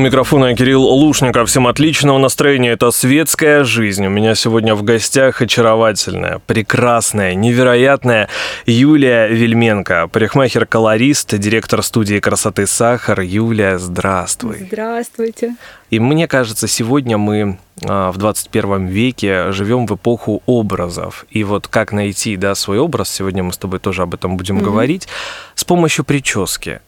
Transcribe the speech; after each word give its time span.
У 0.00 0.02
микрофона 0.02 0.56
Кирилл 0.56 0.82
Лушников. 0.82 1.50
Всем 1.50 1.66
отличного 1.66 2.16
настроения. 2.16 2.70
Это 2.70 2.90
«Светская 2.90 3.64
жизнь». 3.64 4.06
У 4.06 4.08
меня 4.08 4.34
сегодня 4.34 4.74
в 4.74 4.82
гостях 4.82 5.42
очаровательная, 5.42 6.40
прекрасная, 6.46 7.34
невероятная 7.34 8.30
Юлия 8.64 9.28
Вельменко, 9.28 10.08
парикмахер-колорист, 10.10 11.36
директор 11.36 11.82
студии 11.82 12.18
красоты 12.18 12.66
«Сахар». 12.66 13.20
Юлия, 13.20 13.78
здравствуй. 13.78 14.68
Здравствуйте. 14.68 15.56
И 15.90 16.00
мне 16.00 16.26
кажется, 16.26 16.66
сегодня 16.66 17.18
мы 17.18 17.58
а, 17.86 18.10
в 18.10 18.16
21 18.16 18.86
веке 18.86 19.52
живем 19.52 19.86
в 19.86 19.96
эпоху 19.96 20.42
образов. 20.46 21.26
И 21.28 21.44
вот 21.44 21.68
как 21.68 21.92
найти 21.92 22.38
да, 22.38 22.54
свой 22.54 22.78
образ, 22.78 23.10
сегодня 23.10 23.42
мы 23.42 23.52
с 23.52 23.58
тобой 23.58 23.80
тоже 23.80 24.00
об 24.00 24.14
этом 24.14 24.38
будем 24.38 24.60
mm-hmm. 24.60 24.64
говорить, 24.64 25.08
с 25.54 25.64
помощью 25.64 26.06
прически. 26.06 26.80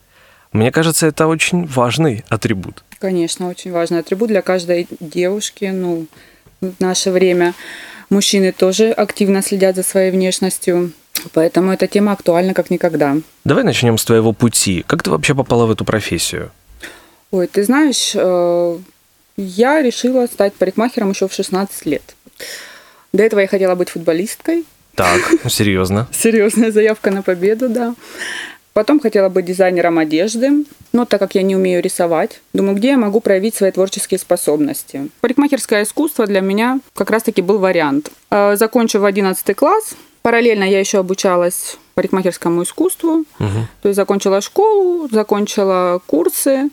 Мне 0.53 0.71
кажется, 0.71 1.07
это 1.07 1.27
очень 1.27 1.67
важный 1.67 2.25
атрибут. 2.31 2.85
Конечно, 3.03 3.49
очень 3.49 3.73
важный 3.73 3.99
атрибут 3.99 4.29
для 4.29 4.43
каждой 4.43 4.87
девушки. 5.01 5.65
Ну, 5.65 6.07
в 6.61 6.75
наше 6.79 7.11
время 7.11 7.53
мужчины 8.11 8.53
тоже 8.53 8.93
активно 8.93 9.43
следят 9.43 9.75
за 9.75 9.83
своей 9.83 10.13
внешностью. 10.13 10.93
Поэтому 11.33 11.73
эта 11.73 11.89
тема 11.89 12.13
актуальна 12.13 12.55
как 12.55 12.71
никогда. 12.71 13.17
Давай 13.45 13.65
начнем 13.65 13.99
с 13.99 14.05
твоего 14.05 14.33
пути. 14.33 14.85
Как 14.87 15.03
ты 15.03 15.11
вообще 15.11 15.35
попала 15.35 15.67
в 15.67 15.73
эту 15.73 15.85
профессию? 15.85 16.53
Ой, 17.33 17.49
ты 17.49 17.65
знаешь, 17.65 18.13
э, 18.15 18.79
я 19.37 19.83
решила 19.83 20.27
стать 20.27 20.55
парикмахером 20.55 21.11
еще 21.11 21.27
в 21.27 21.33
16 21.33 21.87
лет. 21.87 22.15
До 23.13 23.25
этого 23.25 23.41
я 23.41 23.49
хотела 23.49 23.75
быть 23.75 23.89
футболисткой. 23.89 24.65
Так, 24.95 25.21
серьезно? 25.49 26.07
Серьезная 26.13 26.71
заявка 26.71 27.11
на 27.11 27.23
победу, 27.23 27.69
да. 27.69 27.97
Потом 28.73 29.01
хотела 29.01 29.29
быть 29.29 29.45
дизайнером 29.45 29.99
одежды, 29.99 30.65
но 30.93 31.05
так 31.05 31.21
как 31.21 31.35
я 31.35 31.43
не 31.43 31.55
умею 31.55 31.83
рисовать, 31.83 32.41
думаю, 32.55 32.77
где 32.77 32.89
я 32.89 32.97
могу 32.97 33.21
проявить 33.21 33.55
свои 33.55 33.71
творческие 33.71 34.19
способности. 34.19 35.09
Парикмахерское 35.21 35.83
искусство 35.83 36.27
для 36.27 36.41
меня 36.41 36.81
как 36.95 37.11
раз-таки 37.11 37.43
был 37.43 37.59
вариант. 37.59 38.11
Э, 38.31 38.57
закончив 38.57 39.03
11 39.03 39.55
класс, 39.55 39.95
параллельно 40.23 40.65
я 40.65 40.81
еще 40.81 40.99
обучалась 40.99 41.77
парикмахерскому 41.95 42.63
искусству, 42.63 43.25
угу. 43.39 43.69
то 43.83 43.89
есть 43.89 43.97
закончила 43.97 44.41
школу, 44.41 45.09
закончила 45.11 46.01
курсы 46.07 46.71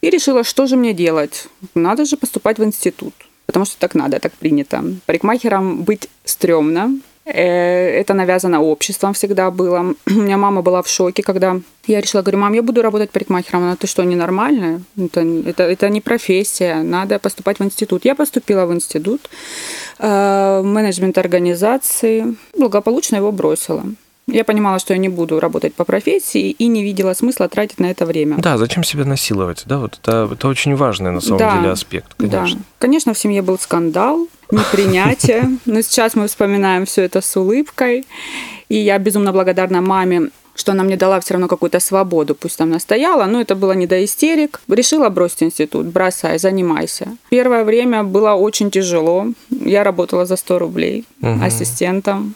и 0.00 0.10
решила, 0.10 0.44
что 0.44 0.66
же 0.66 0.76
мне 0.76 0.94
делать. 0.94 1.48
Надо 1.74 2.06
же 2.06 2.16
поступать 2.16 2.58
в 2.58 2.64
институт, 2.64 3.12
потому 3.44 3.66
что 3.66 3.78
так 3.78 3.94
надо, 3.94 4.18
так 4.18 4.32
принято. 4.32 4.82
Парикмахером 5.04 5.82
быть 5.82 6.08
стрёмно, 6.24 6.98
это 7.32 8.14
навязано 8.14 8.62
обществом 8.62 9.12
всегда 9.12 9.50
было. 9.50 9.94
У 10.06 10.10
меня 10.10 10.36
мама 10.36 10.62
была 10.62 10.82
в 10.82 10.88
шоке, 10.88 11.22
когда 11.22 11.60
я 11.86 12.00
решила, 12.00 12.22
говорю, 12.22 12.38
мам, 12.38 12.52
я 12.52 12.62
буду 12.62 12.82
работать 12.82 13.10
парикмахером. 13.10 13.62
Она, 13.62 13.76
ты 13.76 13.86
что, 13.86 14.04
ненормальная? 14.04 14.80
Это, 14.96 15.20
это, 15.20 15.62
это 15.62 15.88
не 15.88 16.00
профессия, 16.00 16.82
надо 16.82 17.18
поступать 17.18 17.58
в 17.58 17.64
институт. 17.64 18.04
Я 18.04 18.14
поступила 18.14 18.66
в 18.66 18.72
институт, 18.72 19.28
э, 19.98 20.62
менеджмент 20.62 21.18
организации, 21.18 22.36
благополучно 22.56 23.16
его 23.16 23.32
бросила. 23.32 23.84
Я 24.28 24.44
понимала, 24.44 24.78
что 24.78 24.92
я 24.92 24.98
не 24.98 25.08
буду 25.08 25.40
работать 25.40 25.74
по 25.74 25.84
профессии 25.84 26.50
и 26.50 26.66
не 26.66 26.82
видела 26.82 27.14
смысла 27.14 27.48
тратить 27.48 27.80
на 27.80 27.90
это 27.90 28.04
время. 28.04 28.36
Да, 28.38 28.58
зачем 28.58 28.84
себя 28.84 29.04
насиловать? 29.04 29.62
Да, 29.64 29.78
вот 29.78 29.98
это, 30.02 30.28
это 30.30 30.48
очень 30.48 30.76
важный 30.76 31.10
на 31.10 31.20
самом 31.20 31.38
да, 31.38 31.56
деле 31.56 31.70
аспект, 31.70 32.14
конечно. 32.14 32.58
Да. 32.58 32.64
Конечно, 32.78 33.14
в 33.14 33.18
семье 33.18 33.40
был 33.40 33.58
скандал, 33.58 34.28
непринятие, 34.50 35.58
но 35.64 35.80
сейчас 35.80 36.14
мы 36.14 36.28
вспоминаем 36.28 36.84
все 36.84 37.02
это 37.02 37.22
с 37.22 37.36
улыбкой. 37.36 38.04
И 38.68 38.76
я 38.76 38.98
безумно 38.98 39.32
благодарна 39.32 39.80
маме, 39.80 40.28
что 40.54 40.72
она 40.72 40.82
мне 40.82 40.96
дала 40.96 41.20
все 41.20 41.34
равно 41.34 41.48
какую-то 41.48 41.80
свободу, 41.80 42.34
пусть 42.34 42.58
там 42.58 42.68
настояла, 42.68 43.24
но 43.24 43.40
это 43.40 43.54
было 43.54 43.72
не 43.72 43.86
до 43.86 44.04
истерик. 44.04 44.60
Решила 44.68 45.08
бросить 45.08 45.42
институт, 45.42 45.86
бросай, 45.86 46.38
занимайся. 46.38 47.16
Первое 47.30 47.64
время 47.64 48.02
было 48.02 48.32
очень 48.32 48.70
тяжело. 48.70 49.28
Я 49.50 49.84
работала 49.84 50.26
за 50.26 50.36
100 50.36 50.58
рублей 50.58 51.06
угу. 51.22 51.42
ассистентом 51.42 52.34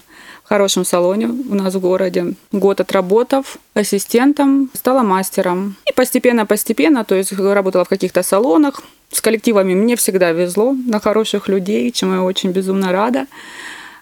хорошем 0.53 0.85
салоне 0.85 1.29
у 1.29 1.55
нас 1.55 1.75
в 1.75 1.81
городе. 1.81 2.35
Год 2.53 2.81
отработав 2.81 3.57
ассистентом, 3.73 4.69
стала 4.75 5.03
мастером. 5.03 5.77
И 5.91 5.95
постепенно-постепенно, 5.95 7.05
то 7.05 7.15
есть 7.15 7.33
работала 7.33 7.85
в 7.85 7.89
каких-то 7.89 8.23
салонах. 8.23 8.83
С 9.11 9.23
коллективами 9.23 9.75
мне 9.75 9.97
всегда 9.97 10.33
везло 10.33 10.75
на 10.87 11.01
хороших 11.01 11.49
людей, 11.49 11.91
чему 11.91 12.15
я 12.15 12.23
очень 12.23 12.51
безумно 12.51 12.93
рада. 12.93 13.27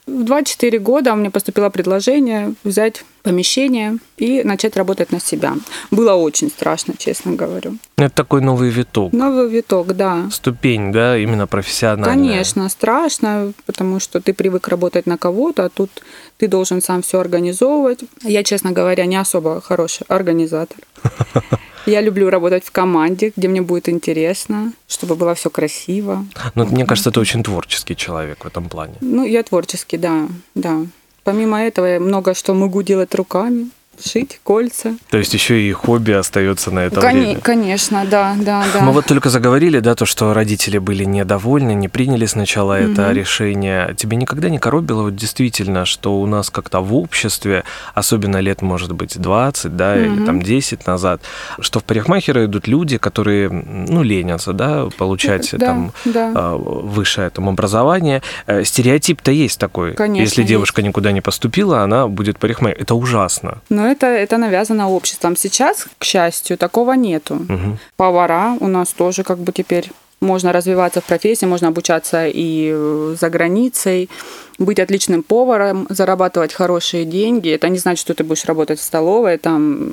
В 0.09 0.25
24 0.25 0.79
года 0.81 1.15
мне 1.15 1.31
поступило 1.31 1.71
предложение 1.71 2.55
взять 2.65 3.05
помещение 3.23 3.99
и 4.17 4.43
начать 4.45 4.77
работать 4.77 5.13
на 5.13 5.21
себя. 5.21 5.55
Было 5.91 6.15
очень 6.15 6.49
страшно, 6.49 6.95
честно 6.99 7.33
говорю. 7.33 7.77
Это 7.97 8.15
такой 8.15 8.41
новый 8.41 8.71
виток. 8.71 9.13
Новый 9.13 9.49
виток, 9.49 9.97
да. 9.97 10.29
Ступень, 10.31 10.93
да, 10.93 11.19
именно 11.19 11.47
профессиональная. 11.47 12.15
Конечно, 12.15 12.69
страшно, 12.69 13.53
потому 13.67 14.01
что 14.01 14.21
ты 14.21 14.33
привык 14.33 14.69
работать 14.69 15.07
на 15.07 15.19
кого-то, 15.19 15.65
а 15.65 15.69
тут 15.69 15.91
ты 16.39 16.49
должен 16.49 16.83
сам 16.83 17.03
все 17.03 17.21
организовывать. 17.21 18.01
Я, 18.23 18.43
честно 18.43 18.73
говоря, 18.73 19.07
не 19.07 19.17
особо 19.17 19.61
хороший 19.61 20.05
организатор. 20.09 20.79
Я 21.87 22.03
люблю 22.03 22.31
работать 22.31 22.65
в 22.65 22.71
команде, 22.71 23.33
где 23.37 23.49
мне 23.49 23.63
будет 23.63 23.89
интересно, 23.89 24.73
чтобы 24.87 25.17
было 25.17 25.35
все 25.35 25.51
красиво. 25.51 26.27
Ну, 26.55 26.67
мне 26.67 26.85
кажется, 26.85 27.11
ты 27.11 27.21
очень 27.21 27.43
творческий 27.43 27.97
человек 27.97 28.45
в 28.45 28.47
этом 28.47 28.69
плане. 28.69 28.95
Ну, 29.01 29.25
я 29.25 29.43
творческий, 29.43 29.97
да, 29.97 30.29
да. 30.55 30.87
Помимо 31.25 31.61
этого, 31.63 31.87
я 31.87 32.01
много 32.01 32.35
что 32.35 32.55
могу 32.55 32.83
делать 32.83 33.15
руками 33.15 33.71
шить 34.05 34.41
кольца. 34.43 34.97
То 35.11 35.19
есть 35.19 35.35
еще 35.35 35.61
и 35.61 35.73
хобби 35.73 36.13
остается 36.13 36.71
на 36.71 36.81
это 36.81 37.01
Кон- 37.01 37.13
время. 37.13 37.41
Конечно, 37.41 38.05
да, 38.05 38.37
да, 38.39 38.65
да. 38.73 38.81
Мы 38.81 38.93
вот 38.93 39.07
только 39.07 39.31
заговорили, 39.31 39.81
да, 39.81 39.95
то, 39.95 40.07
что 40.07 40.35
родители 40.35 40.79
были 40.79 41.05
недовольны, 41.05 41.75
не 41.75 41.89
приняли 41.89 42.27
сначала 42.27 42.79
угу. 42.79 42.93
это 42.93 43.13
решение. 43.13 43.95
Тебе 43.97 44.17
никогда 44.17 44.49
не 44.49 44.59
коробило 44.59 45.03
вот 45.05 45.17
действительно, 45.17 45.85
что 45.85 46.21
у 46.21 46.27
нас 46.27 46.51
как-то 46.51 46.81
в 46.81 46.95
обществе, 46.95 47.65
особенно 47.95 48.39
лет, 48.39 48.63
может 48.63 48.93
быть, 48.93 49.19
20, 49.19 49.77
да, 49.77 49.93
угу. 49.93 50.01
или 50.01 50.27
там 50.27 50.43
10 50.43 50.87
назад, 50.87 51.23
что 51.61 51.81
в 51.81 51.85
парикмахеры 51.85 52.47
идут 52.47 52.69
люди, 52.69 52.99
которые, 52.99 53.49
ну, 53.51 54.03
ленятся, 54.03 54.53
да, 54.53 54.89
получать 54.97 55.51
да, 55.53 55.67
там 55.67 55.93
да. 56.05 56.33
А, 56.35 56.57
высшее 56.57 57.31
там 57.31 57.49
образование. 57.49 58.23
Э, 58.47 58.65
стереотип-то 58.65 59.31
есть 59.31 59.59
такой. 59.59 59.95
Конечно, 59.95 60.23
Если 60.23 60.43
девушка 60.43 60.81
есть. 60.81 60.89
никуда 60.89 61.13
не 61.13 61.21
поступила, 61.21 61.83
она 61.83 62.09
будет 62.09 62.39
парикмахером. 62.39 62.83
Это 62.83 62.95
ужасно. 62.95 63.59
Но 63.69 63.87
это, 63.91 64.07
это 64.07 64.39
навязано 64.39 64.89
обществом. 64.89 65.37
Сейчас, 65.37 65.87
к 65.99 66.05
счастью, 66.05 66.57
такого 66.57 66.93
нету. 66.93 67.35
Угу. 67.35 67.79
Повара 67.97 68.57
у 68.61 68.69
нас 68.69 68.93
тоже 68.93 69.23
как 69.23 69.39
бы 69.39 69.53
теперь 69.53 69.91
можно 70.21 70.53
развиваться 70.53 71.01
в 71.01 71.05
профессии, 71.05 71.47
можно 71.47 71.69
обучаться 71.69 72.27
и 72.27 72.71
э, 72.73 73.17
за 73.19 73.31
границей, 73.31 74.11
быть 74.59 74.79
отличным 74.79 75.23
поваром, 75.23 75.87
зарабатывать 75.89 76.53
хорошие 76.53 77.05
деньги. 77.05 77.51
Это 77.51 77.69
не 77.69 77.79
значит, 77.79 78.01
что 78.01 78.15
ты 78.15 78.23
будешь 78.25 78.45
работать 78.45 78.79
в 78.79 78.83
столовой, 78.83 79.39
там 79.39 79.93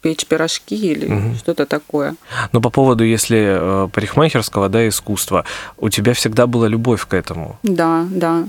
печь 0.00 0.26
пирожки 0.26 0.74
или 0.74 1.06
угу. 1.06 1.34
что-то 1.36 1.66
такое. 1.66 2.16
Но 2.52 2.60
по 2.60 2.70
поводу, 2.70 3.04
если 3.04 3.84
э, 3.84 3.88
парикмахерского, 3.92 4.68
да, 4.68 4.88
искусства, 4.88 5.44
у 5.78 5.88
тебя 5.90 6.12
всегда 6.14 6.46
была 6.46 6.66
любовь 6.66 7.06
к 7.06 7.14
этому? 7.14 7.58
Да, 7.62 8.06
да. 8.10 8.44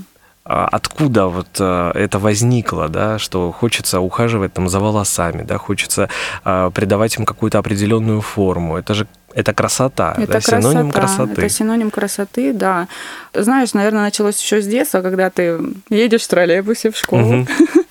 А 0.46 0.68
откуда 0.68 1.26
вот 1.26 1.48
э, 1.58 1.92
это 1.94 2.18
возникло, 2.18 2.88
да, 2.88 3.18
что 3.18 3.50
хочется 3.50 4.00
ухаживать 4.00 4.52
там 4.52 4.68
за 4.68 4.78
волосами, 4.78 5.42
да, 5.42 5.56
хочется 5.56 6.10
э, 6.44 6.70
придавать 6.74 7.16
им 7.16 7.24
какую-то 7.24 7.58
определенную 7.58 8.20
форму. 8.20 8.76
Это 8.76 8.92
же 8.92 9.06
это 9.34 9.54
красота, 9.54 10.12
это 10.12 10.26
да, 10.26 10.32
красота, 10.32 10.60
синоним 10.60 10.90
красоты. 10.92 11.32
Это 11.32 11.48
синоним 11.48 11.90
красоты, 11.90 12.52
да. 12.52 12.88
Знаешь, 13.32 13.72
наверное, 13.72 14.02
началось 14.02 14.40
еще 14.40 14.60
с 14.60 14.66
детства, 14.66 15.00
когда 15.00 15.30
ты 15.30 15.58
едешь 15.88 16.22
в 16.22 16.28
троллейбусе 16.28 16.90
в 16.90 16.96
школу, 16.96 17.40
угу. 17.40 17.46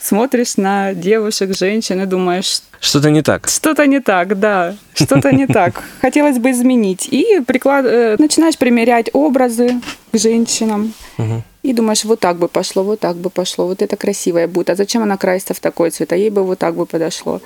смотришь 0.00 0.56
на 0.56 0.94
девушек, 0.94 1.56
женщин 1.56 2.00
и 2.00 2.06
думаешь... 2.06 2.62
Что-то 2.80 3.10
не 3.10 3.22
так. 3.22 3.48
Что-то 3.48 3.86
не 3.86 4.00
так, 4.00 4.38
да. 4.38 4.76
Что-то 4.94 5.34
не 5.34 5.46
так. 5.48 5.82
Хотелось 6.00 6.38
бы 6.38 6.52
изменить. 6.52 7.08
И 7.10 7.40
приклад... 7.46 7.84
Э, 7.86 8.16
начинаешь 8.18 8.56
примерять 8.56 9.10
образы 9.12 9.80
к 10.12 10.18
женщинам. 10.18 10.94
Угу. 11.18 11.42
И 11.68 11.74
думаешь, 11.74 12.04
вот 12.04 12.18
так 12.18 12.38
бы 12.38 12.48
пошло, 12.48 12.82
вот 12.82 13.00
так 13.00 13.16
бы 13.16 13.28
пошло, 13.28 13.66
вот 13.66 13.82
это 13.82 13.94
красивое 13.98 14.48
будет. 14.48 14.70
А 14.70 14.74
зачем 14.74 15.02
она 15.02 15.18
красится 15.18 15.52
в 15.52 15.60
такой 15.60 15.90
цвет? 15.90 16.10
А 16.12 16.16
ей 16.16 16.30
бы 16.30 16.42
вот 16.42 16.58
так 16.58 16.74
бы 16.74 16.86
подошло. 16.86 17.42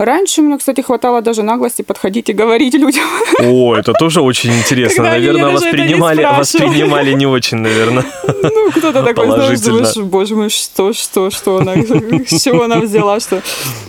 Раньше 0.00 0.40
мне, 0.40 0.56
кстати, 0.56 0.80
хватало 0.80 1.20
даже 1.20 1.42
наглости 1.42 1.82
подходить 1.82 2.30
и 2.30 2.32
говорить 2.32 2.72
людям. 2.72 3.04
О, 3.38 3.76
это 3.76 3.92
тоже 3.92 4.22
очень 4.22 4.50
интересно. 4.50 5.04
Наверное, 5.04 5.50
воспринимали, 5.50 6.22
не 6.22 6.38
воспринимали 6.38 7.12
не 7.12 7.26
очень, 7.26 7.58
наверное. 7.58 8.06
Ну, 8.42 8.70
кто-то 8.70 9.02
такой, 9.02 9.26
знаешь, 9.26 9.60
думаешь, 9.60 9.96
боже 9.96 10.36
мой, 10.36 10.48
что, 10.48 10.94
что, 10.94 11.30
что 11.30 11.58
она, 11.58 11.74
с 11.74 12.42
чего 12.42 12.62
она 12.62 12.78
взяла, 12.78 13.20
что 13.20 13.42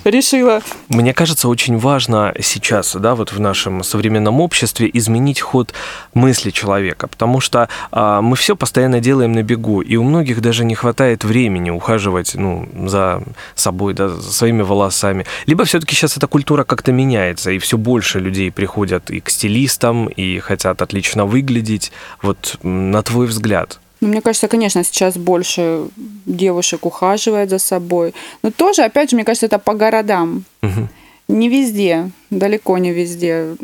решила. 0.04 0.62
Мне 0.90 1.14
кажется, 1.14 1.48
очень 1.48 1.78
важно 1.78 2.34
сейчас, 2.42 2.94
да, 2.96 3.16
вот 3.16 3.32
в 3.32 3.40
нашем 3.40 3.82
современном 3.82 4.42
обществе 4.42 4.90
изменить 4.92 5.40
ход 5.40 5.74
мысли 6.14 6.50
человека, 6.50 7.08
потому 7.08 7.40
что 7.40 7.70
а, 7.92 8.22
мы 8.22 8.36
все 8.36 8.58
постоянно 8.58 9.00
делаем 9.00 9.32
на 9.32 9.44
бегу, 9.44 9.80
и 9.80 9.96
у 9.96 10.04
многих 10.04 10.42
даже 10.42 10.66
не 10.66 10.76
хватает 10.76 11.24
времени 11.24 11.70
ухаживать, 11.70 12.36
ну, 12.36 12.68
за 12.86 13.24
собой, 13.56 13.94
да, 13.94 14.10
за 14.10 14.34
своими 14.34 14.62
волосами. 14.62 15.26
Либо 15.46 15.64
все-таки 15.64 16.01
сейчас 16.02 16.18
эта 16.18 16.28
культура 16.28 16.64
как-то 16.64 16.92
меняется, 16.92 17.52
и 17.52 17.60
все 17.60 17.78
больше 17.78 18.20
людей 18.20 18.52
приходят 18.52 19.12
и 19.12 19.20
к 19.20 19.30
стилистам, 19.30 20.08
и 20.08 20.40
хотят 20.40 20.82
отлично 20.82 21.26
выглядеть. 21.26 21.92
Вот 22.24 22.58
на 22.64 23.04
твой 23.04 23.28
взгляд, 23.28 23.80
ну, 24.02 24.08
мне 24.08 24.22
кажется, 24.22 24.48
конечно, 24.48 24.84
сейчас 24.84 25.16
больше 25.16 25.88
девушек 26.26 26.88
ухаживает 26.88 27.52
за 27.52 27.60
собой. 27.60 28.16
Но 28.42 28.50
тоже, 28.50 28.82
опять 28.82 29.12
же, 29.12 29.16
мне 29.16 29.24
кажется, 29.24 29.46
это 29.46 29.60
по 29.60 29.76
городам. 29.76 30.44
Угу. 30.64 30.88
Не 31.28 31.50
везде, 31.50 32.10
далеко 32.32 32.80
не 32.80 32.92
везде. 32.92 33.56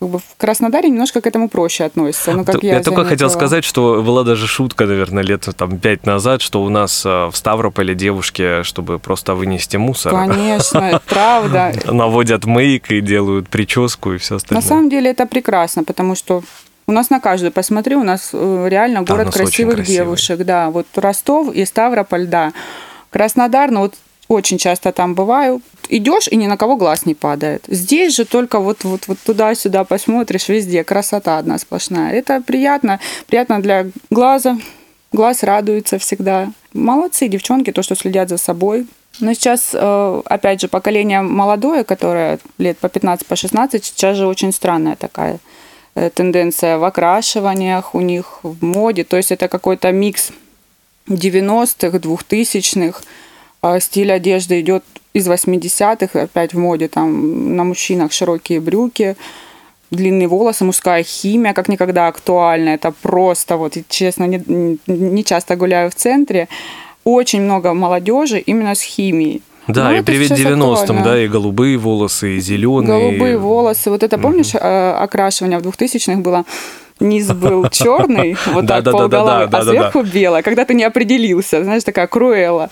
Как 0.00 0.08
бы 0.08 0.18
в 0.18 0.36
Краснодаре 0.36 0.90
немножко 0.90 1.20
к 1.20 1.26
этому 1.26 1.48
проще 1.48 1.84
относятся. 1.84 2.32
Ну, 2.32 2.44
как 2.44 2.62
я, 2.62 2.76
я 2.76 2.82
только 2.82 3.04
хотел 3.04 3.30
сказать, 3.30 3.64
что 3.64 4.02
была 4.02 4.24
даже 4.24 4.46
шутка, 4.46 4.86
наверное, 4.86 5.22
лет 5.22 5.48
там 5.56 5.78
пять 5.78 6.04
назад, 6.04 6.42
что 6.42 6.62
у 6.62 6.68
нас 6.68 7.06
э, 7.06 7.26
в 7.26 7.36
Ставрополе 7.36 7.94
девушки, 7.94 8.62
чтобы 8.64 8.98
просто 8.98 9.34
вынести 9.34 9.76
мусор. 9.76 10.12
Конечно, 10.12 11.00
правда. 11.08 11.72
Наводят 11.86 12.44
мейк 12.44 12.90
и 12.90 13.00
делают 13.00 13.48
прическу 13.48 14.12
и 14.12 14.18
все 14.18 14.36
остальное. 14.36 14.62
На 14.62 14.68
самом 14.68 14.90
деле 14.90 15.10
это 15.10 15.26
прекрасно, 15.26 15.84
потому 15.84 16.16
что 16.16 16.42
у 16.86 16.92
нас 16.92 17.08
на 17.10 17.20
каждую, 17.20 17.52
посмотри, 17.52 17.96
у 17.96 18.02
нас 18.02 18.30
э, 18.32 18.66
реально 18.68 19.02
город 19.02 19.26
да, 19.26 19.32
красивых 19.32 19.84
девушек, 19.84 20.44
да. 20.44 20.70
Вот 20.70 20.86
Ростов 20.96 21.54
и 21.54 21.64
Ставрополь, 21.64 22.26
да. 22.26 22.52
Краснодар, 23.10 23.70
ну 23.70 23.80
вот 23.80 23.94
очень 24.28 24.58
часто 24.58 24.92
там 24.92 25.14
бываю. 25.14 25.62
Идешь, 25.88 26.28
и 26.28 26.36
ни 26.36 26.46
на 26.46 26.56
кого 26.56 26.76
глаз 26.76 27.06
не 27.06 27.14
падает. 27.14 27.64
Здесь 27.68 28.16
же 28.16 28.24
только 28.24 28.58
вот, 28.58 28.84
вот, 28.84 29.06
вот 29.06 29.18
туда-сюда 29.18 29.84
посмотришь, 29.84 30.48
везде 30.48 30.84
красота 30.84 31.38
одна 31.38 31.58
сплошная. 31.58 32.12
Это 32.12 32.40
приятно, 32.40 33.00
приятно 33.26 33.60
для 33.60 33.86
глаза. 34.10 34.58
Глаз 35.12 35.42
радуется 35.42 35.98
всегда. 35.98 36.52
Молодцы 36.72 37.28
девчонки, 37.28 37.72
то, 37.72 37.82
что 37.82 37.94
следят 37.94 38.28
за 38.28 38.38
собой. 38.38 38.86
Но 39.20 39.32
сейчас, 39.34 39.70
э, 39.72 40.22
опять 40.24 40.60
же, 40.60 40.68
поколение 40.68 41.22
молодое, 41.22 41.84
которое 41.84 42.40
лет 42.58 42.78
по 42.78 42.88
15, 42.88 43.26
по 43.26 43.36
16, 43.36 43.84
сейчас 43.84 44.16
же 44.16 44.26
очень 44.26 44.52
странная 44.52 44.96
такая 44.96 45.38
Э, 45.94 46.10
тенденция 46.10 46.78
в 46.78 46.84
окрашиваниях 46.84 47.94
у 47.94 48.00
них, 48.00 48.40
в 48.42 48.64
моде. 48.64 49.04
То 49.04 49.16
есть 49.16 49.30
это 49.30 49.48
какой-то 49.48 49.92
микс 49.92 50.30
90-х, 51.06 51.98
2000-х. 51.98 53.02
А 53.64 53.80
стиль 53.80 54.12
одежды 54.12 54.60
идет 54.60 54.84
из 55.14 55.26
80-х, 55.26 56.20
опять 56.20 56.52
в 56.52 56.58
моде, 56.58 56.86
там 56.88 57.56
на 57.56 57.64
мужчинах 57.64 58.12
широкие 58.12 58.60
брюки, 58.60 59.16
длинные 59.90 60.28
волосы, 60.28 60.64
мужская 60.66 61.02
химия, 61.02 61.54
как 61.54 61.68
никогда 61.68 62.08
актуальна. 62.08 62.68
Это 62.68 62.92
просто, 62.92 63.56
вот, 63.56 63.78
честно, 63.88 64.24
не, 64.24 64.78
не 64.86 65.24
часто 65.24 65.56
гуляю 65.56 65.90
в 65.90 65.94
центре. 65.94 66.48
Очень 67.04 67.40
много 67.40 67.72
молодежи 67.72 68.38
именно 68.38 68.74
с 68.74 68.82
химией. 68.82 69.40
Да, 69.66 69.88
ну, 69.88 69.96
и 69.96 70.02
привет 70.02 70.32
90-м, 70.32 71.02
да, 71.02 71.18
и 71.18 71.26
голубые 71.26 71.78
волосы, 71.78 72.36
и 72.36 72.40
зеленые. 72.40 73.00
Голубые 73.00 73.38
волосы. 73.38 73.88
Вот 73.88 74.02
это, 74.02 74.18
помнишь, 74.18 74.54
угу. 74.54 74.58
окрашивание 74.62 75.58
в 75.58 75.62
2000-х 75.62 76.20
было 76.20 76.44
низ 77.00 77.32
был 77.32 77.68
черный, 77.72 78.36
вот 78.52 78.66
так 78.66 78.84
полголовы, 78.84 79.48
а 79.50 79.62
сверху 79.62 80.02
белое, 80.02 80.42
когда 80.42 80.66
ты 80.66 80.74
не 80.74 80.84
определился, 80.84 81.64
знаешь, 81.64 81.82
такая 81.82 82.06
круэла. 82.06 82.68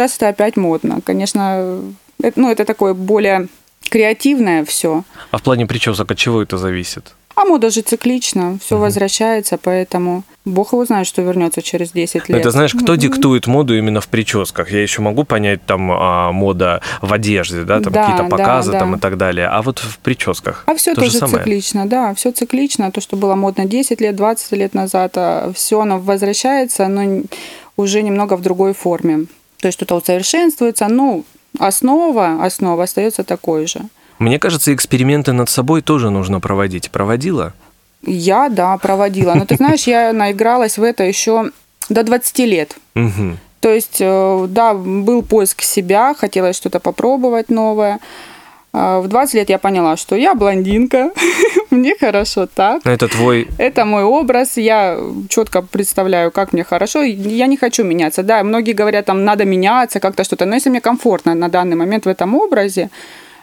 Сейчас 0.00 0.16
это 0.16 0.28
опять 0.28 0.56
модно. 0.56 1.02
Конечно, 1.04 1.78
ну, 2.34 2.50
это 2.50 2.64
такое 2.64 2.94
более 2.94 3.48
креативное 3.90 4.64
все. 4.64 5.04
А 5.30 5.36
в 5.36 5.42
плане 5.42 5.66
причесок 5.66 6.10
от 6.10 6.16
чего 6.16 6.40
это 6.40 6.56
зависит? 6.56 7.14
А 7.34 7.44
мода 7.44 7.68
же 7.68 7.82
циклична, 7.82 8.58
все 8.64 8.76
угу. 8.76 8.84
возвращается, 8.84 9.58
поэтому 9.58 10.22
Бог 10.46 10.72
его 10.72 10.86
знает, 10.86 11.06
что 11.06 11.20
вернется 11.20 11.60
через 11.60 11.92
10 11.92 12.30
лет. 12.30 12.40
Это 12.40 12.50
знаешь, 12.50 12.72
кто 12.72 12.94
диктует 12.94 13.46
моду 13.46 13.76
именно 13.76 14.00
в 14.00 14.08
прическах? 14.08 14.70
Я 14.70 14.80
еще 14.80 15.02
могу 15.02 15.24
понять 15.24 15.66
там 15.66 15.90
а, 15.92 16.32
мода 16.32 16.80
в 17.02 17.12
одежде, 17.12 17.64
да, 17.64 17.80
там 17.80 17.92
да, 17.92 18.06
какие-то 18.06 18.24
показы 18.24 18.72
да, 18.72 18.78
да. 18.78 18.84
там 18.84 18.96
и 18.96 18.98
так 18.98 19.18
далее. 19.18 19.48
А 19.48 19.60
вот 19.60 19.80
в 19.80 19.98
прическах. 19.98 20.64
А 20.66 20.74
все 20.76 20.94
то 20.94 21.02
тоже 21.02 21.18
циклично, 21.18 21.86
да, 21.86 22.14
все 22.14 22.32
циклично. 22.32 22.90
То, 22.90 23.02
что 23.02 23.16
было 23.16 23.34
модно 23.34 23.66
10 23.66 24.00
лет, 24.00 24.16
20 24.16 24.52
лет 24.52 24.72
назад, 24.72 25.12
а 25.16 25.52
все 25.54 25.78
оно 25.78 25.98
возвращается, 25.98 26.88
но 26.88 27.24
уже 27.76 28.00
немного 28.00 28.38
в 28.38 28.40
другой 28.40 28.72
форме. 28.72 29.26
То 29.60 29.68
есть 29.68 29.78
что-то 29.78 29.96
усовершенствуется, 29.96 30.88
ну, 30.88 31.24
основа, 31.58 32.44
основа 32.44 32.84
остается 32.84 33.24
такой 33.24 33.66
же. 33.66 33.80
Мне 34.18 34.38
кажется, 34.38 34.74
эксперименты 34.74 35.32
над 35.32 35.48
собой 35.48 35.82
тоже 35.82 36.10
нужно 36.10 36.40
проводить. 36.40 36.90
Проводила? 36.90 37.52
Я, 38.02 38.48
да, 38.48 38.76
проводила. 38.78 39.34
Но 39.34 39.44
ты 39.46 39.56
знаешь, 39.58 39.84
я 39.84 40.12
наигралась 40.12 40.78
в 40.78 40.82
это 40.82 41.04
еще 41.04 41.50
до 41.88 42.02
20 42.02 42.38
лет. 42.40 42.76
Угу. 42.94 43.36
То 43.60 43.68
есть, 43.68 43.98
э, 44.00 44.46
да, 44.48 44.74
был 44.74 45.22
поиск 45.22 45.62
себя, 45.62 46.14
хотелось 46.14 46.56
что-то 46.56 46.80
попробовать 46.80 47.50
новое. 47.50 47.98
А 48.72 49.00
в 49.00 49.08
20 49.08 49.34
лет 49.34 49.50
я 49.50 49.58
поняла, 49.58 49.96
что 49.96 50.16
я 50.16 50.34
блондинка, 50.34 51.10
мне 51.76 51.94
хорошо 52.00 52.46
так. 52.46 52.86
Это 52.86 53.08
твой... 53.08 53.48
Это 53.58 53.84
мой 53.84 54.02
образ, 54.02 54.56
я 54.56 54.98
четко 55.28 55.62
представляю, 55.62 56.30
как 56.30 56.52
мне 56.52 56.64
хорошо, 56.64 57.02
я 57.02 57.46
не 57.46 57.56
хочу 57.56 57.84
меняться. 57.84 58.22
Да, 58.22 58.42
многие 58.42 58.72
говорят, 58.72 59.06
там, 59.06 59.24
надо 59.24 59.44
меняться, 59.44 60.00
как-то 60.00 60.24
что-то, 60.24 60.46
но 60.46 60.54
если 60.54 60.70
мне 60.70 60.80
комфортно 60.80 61.34
на 61.34 61.48
данный 61.48 61.76
момент 61.76 62.06
в 62.06 62.08
этом 62.08 62.34
образе, 62.34 62.90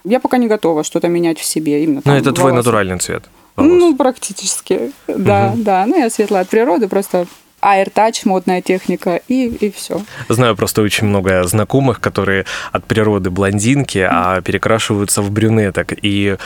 я 0.04 0.20
пока 0.20 0.38
не 0.38 0.48
готова 0.48 0.84
что-то 0.84 1.08
менять 1.08 1.40
в 1.40 1.44
себе. 1.44 1.84
Именно 1.84 2.02
Но 2.06 2.18
это 2.18 2.32
твой 2.32 2.54
натуральный 2.54 2.98
цвет? 2.98 3.24
Волос. 3.56 3.72
Ну, 3.72 3.96
практически, 3.96 4.92
да, 5.08 5.52
угу. 5.54 5.64
да. 5.64 5.86
Ну, 5.88 5.98
я 5.98 6.10
светлая 6.10 6.44
от 6.44 6.50
природы, 6.50 6.88
просто 6.88 7.26
AirTouch, 7.62 8.22
модная 8.26 8.62
техника, 8.62 9.20
и, 9.28 9.48
и 9.48 9.72
все. 9.72 10.02
Знаю 10.30 10.56
просто 10.56 10.82
очень 10.82 11.08
много 11.08 11.44
знакомых, 11.44 12.00
которые 12.00 12.46
от 12.72 12.86
природы 12.86 13.30
блондинки, 13.30 14.08
а 14.10 14.42
перекрашиваются 14.42 15.22
в 15.22 15.32
брюнеток. 15.32 15.94
И 16.02 16.38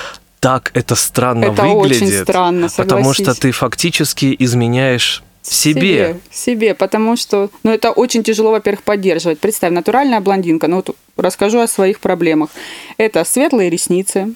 так 0.42 0.72
это 0.74 0.96
странно 0.96 1.46
это 1.46 1.62
выглядит. 1.64 2.02
очень 2.02 2.24
странно, 2.24 2.68
согласись. 2.68 2.78
Потому 2.78 3.14
что 3.14 3.40
ты 3.40 3.52
фактически 3.52 4.36
изменяешь 4.40 5.24
себе. 5.44 5.82
себе. 5.82 6.20
Себе, 6.32 6.74
потому 6.76 7.16
что, 7.16 7.50
ну, 7.64 7.72
это 7.72 7.92
очень 7.92 8.24
тяжело, 8.24 8.52
во-первых, 8.52 8.84
поддерживать. 8.84 9.40
Представь, 9.40 9.72
натуральная 9.72 10.20
блондинка, 10.20 10.68
ну, 10.68 10.78
вот 10.78 10.96
расскажу 11.16 11.60
о 11.60 11.68
своих 11.68 12.00
проблемах. 12.00 12.50
Это 12.98 13.24
светлые 13.24 13.70
ресницы, 13.70 14.34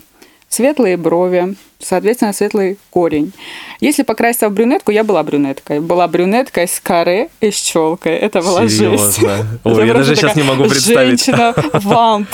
светлые 0.48 0.98
брови, 0.98 1.56
соответственно, 1.80 2.34
светлый 2.34 2.78
корень. 2.92 3.34
Если 3.80 4.04
покраситься 4.04 4.50
в 4.50 4.54
брюнетку, 4.54 4.92
я 4.92 5.04
была 5.04 5.24
брюнеткой. 5.24 5.80
Была 5.80 6.08
брюнеткой 6.08 6.68
с 6.68 6.80
каре 6.80 7.30
и 7.42 7.50
с 7.50 7.56
челкой. 7.56 8.14
Это 8.14 8.42
была 8.42 8.70
Серьезно? 8.70 9.12
жесть. 9.12 9.20
Ой, 9.64 9.88
я 9.88 9.94
даже 9.96 10.16
сейчас 10.16 10.36
не 10.36 10.44
могу 10.44 10.66
представить. 10.66 11.26
Женщина-вамп. 11.26 12.30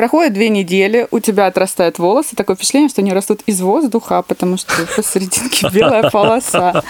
Проходит 0.00 0.32
две 0.32 0.48
недели, 0.48 1.06
у 1.10 1.20
тебя 1.20 1.44
отрастают 1.44 1.98
волосы, 1.98 2.34
такое 2.34 2.56
впечатление, 2.56 2.88
что 2.88 3.02
они 3.02 3.12
растут 3.12 3.42
из 3.44 3.60
воздуха, 3.60 4.24
потому 4.26 4.56
что 4.56 4.72
посерединке 4.96 5.68
белая 5.74 6.08
полоса. 6.08 6.82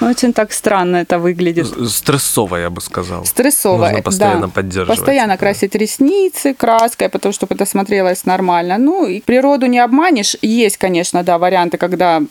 Очень 0.00 0.32
так 0.32 0.52
странно 0.52 0.98
это 0.98 1.18
выглядит. 1.18 1.66
Стрессово, 1.90 2.54
я 2.54 2.70
бы 2.70 2.80
сказал. 2.80 3.24
Стрессово, 3.24 3.86
Нужно 3.86 4.02
постоянно 4.02 4.46
да. 4.46 4.52
поддерживать. 4.52 4.96
Постоянно 4.96 5.36
красить 5.36 5.74
ресницы 5.74 6.54
краской, 6.54 7.08
потому 7.08 7.32
что 7.32 7.48
это 7.50 7.66
смотрелось 7.66 8.24
нормально. 8.24 8.78
Ну, 8.78 9.04
и 9.04 9.20
природу 9.20 9.66
не 9.66 9.80
обманешь. 9.80 10.36
Есть, 10.40 10.76
конечно, 10.76 11.24
да, 11.24 11.38
варианты, 11.38 11.76
когда 11.76 12.22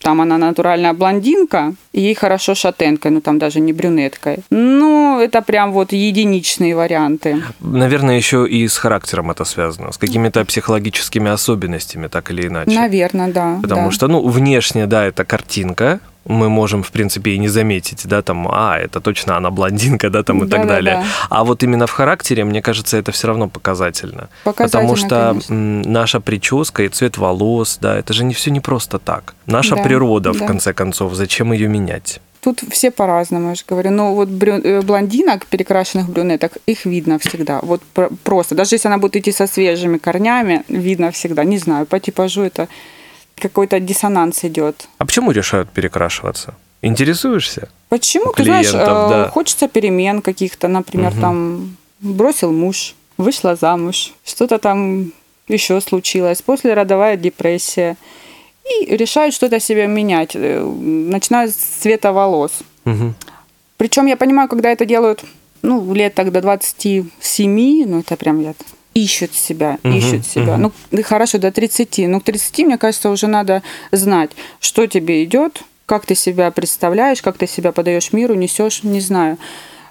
там 0.00 0.20
она 0.20 0.38
натуральная 0.38 0.92
блондинка, 0.92 1.74
и 1.92 2.00
ей 2.00 2.14
хорошо 2.14 2.54
шатенкой, 2.54 3.10
ну 3.10 3.20
там 3.20 3.38
даже 3.38 3.60
не 3.60 3.72
брюнеткой. 3.72 4.38
Ну, 4.50 5.20
это 5.20 5.42
прям 5.42 5.72
вот 5.72 5.92
единичные 5.92 6.76
варианты. 6.76 7.42
Наверное, 7.60 8.16
еще 8.16 8.46
и 8.48 8.66
с 8.68 8.76
характером 8.76 9.30
это 9.30 9.44
связано, 9.44 9.92
с 9.92 9.98
какими-то 9.98 10.44
психологическими 10.44 11.30
особенностями, 11.30 12.08
так 12.08 12.30
или 12.30 12.46
иначе. 12.46 12.70
Наверное, 12.70 13.32
да. 13.32 13.58
Потому 13.62 13.86
да. 13.86 13.92
что, 13.92 14.08
ну, 14.08 14.26
внешне, 14.28 14.86
да, 14.86 15.04
это 15.04 15.24
картинка, 15.24 16.00
мы 16.28 16.48
можем, 16.48 16.82
в 16.82 16.90
принципе, 16.90 17.32
и 17.32 17.38
не 17.38 17.48
заметить, 17.48 18.06
да, 18.06 18.22
там, 18.22 18.48
а, 18.50 18.78
это 18.78 19.00
точно 19.00 19.36
она 19.36 19.50
блондинка, 19.50 20.10
да, 20.10 20.22
там 20.22 20.44
и 20.44 20.46
да, 20.46 20.56
так 20.56 20.66
да, 20.66 20.74
далее. 20.74 20.94
Да. 20.96 21.04
А 21.30 21.44
вот 21.44 21.62
именно 21.62 21.86
в 21.86 21.90
характере, 21.90 22.44
мне 22.44 22.62
кажется, 22.62 22.96
это 22.96 23.10
все 23.12 23.26
равно 23.28 23.48
показательно. 23.48 24.28
Показательно, 24.44 24.82
Потому 24.82 24.96
что 24.96 25.28
конечно. 25.30 25.90
наша 25.90 26.20
прическа 26.20 26.82
и 26.82 26.88
цвет 26.88 27.18
волос, 27.18 27.78
да, 27.80 27.98
это 27.98 28.12
же 28.12 28.24
не 28.24 28.34
все 28.34 28.50
не 28.50 28.60
просто 28.60 28.98
так. 28.98 29.34
Наша 29.46 29.74
да, 29.76 29.82
природа, 29.82 30.32
да. 30.32 30.44
в 30.44 30.46
конце 30.46 30.72
концов, 30.72 31.14
зачем 31.14 31.52
ее 31.52 31.68
менять? 31.68 32.20
Тут 32.40 32.60
все 32.70 32.90
по-разному, 32.90 33.48
я 33.48 33.54
же 33.54 33.64
говорю. 33.68 33.90
Но 33.90 34.14
вот 34.14 34.28
брю... 34.28 34.54
Э, 34.62 34.80
блондинок, 34.82 35.46
перекрашенных 35.46 36.08
брюнеток, 36.08 36.58
их 36.66 36.84
видно 36.86 37.18
всегда. 37.18 37.60
Вот 37.62 37.82
просто. 38.22 38.54
Даже 38.54 38.76
если 38.76 38.88
она 38.88 38.98
будет 38.98 39.16
идти 39.16 39.32
со 39.32 39.46
свежими 39.46 39.98
корнями, 39.98 40.62
видно 40.68 41.10
всегда. 41.10 41.44
Не 41.44 41.58
знаю, 41.58 41.86
по 41.86 41.98
типажу 41.98 42.42
это 42.42 42.68
какой-то 43.38 43.80
диссонанс 43.80 44.44
идет. 44.44 44.88
А 44.98 45.06
почему 45.06 45.30
решают 45.32 45.70
перекрашиваться? 45.70 46.54
Интересуешься? 46.82 47.68
Почему? 47.88 48.32
Ты 48.32 48.44
знаешь, 48.44 48.68
э, 48.68 48.72
да. 48.72 49.30
хочется 49.30 49.68
перемен 49.68 50.22
каких-то, 50.22 50.68
например, 50.68 51.12
угу. 51.12 51.20
там 51.20 51.76
бросил 52.00 52.52
муж, 52.52 52.94
вышла 53.16 53.56
замуж, 53.56 54.12
что-то 54.24 54.58
там 54.58 55.12
еще 55.48 55.80
случилось, 55.80 56.42
после 56.42 56.74
родовая 56.74 57.16
депрессия. 57.16 57.96
И 58.80 58.96
решают 58.96 59.34
что-то 59.34 59.60
себе 59.60 59.86
менять, 59.86 60.32
э, 60.34 60.62
начиная 60.62 61.48
с 61.48 61.54
цвета 61.54 62.12
волос. 62.12 62.52
Угу. 62.84 63.14
Причем 63.76 64.06
я 64.06 64.16
понимаю, 64.16 64.48
когда 64.48 64.70
это 64.70 64.84
делают, 64.84 65.24
ну, 65.62 65.94
лет 65.94 66.14
так 66.14 66.32
до 66.32 66.40
27, 66.40 67.86
ну, 67.86 68.00
это 68.00 68.16
прям 68.16 68.40
я 68.40 68.54
ищут 69.04 69.34
себя, 69.34 69.78
угу, 69.82 69.96
ищут 69.96 70.26
себя. 70.26 70.54
Угу. 70.54 70.72
Ну, 70.90 71.02
хорошо, 71.02 71.38
до 71.38 71.50
30. 71.50 71.98
Ну, 72.08 72.20
к 72.20 72.24
30, 72.24 72.58
мне 72.60 72.78
кажется, 72.78 73.10
уже 73.10 73.26
надо 73.26 73.62
знать, 73.92 74.30
что 74.60 74.86
тебе 74.86 75.24
идет, 75.24 75.62
как 75.86 76.06
ты 76.06 76.14
себя 76.14 76.50
представляешь, 76.50 77.22
как 77.22 77.38
ты 77.38 77.46
себя 77.46 77.72
подаешь 77.72 78.12
миру, 78.12 78.34
несешь, 78.34 78.82
не 78.82 79.00
знаю. 79.00 79.38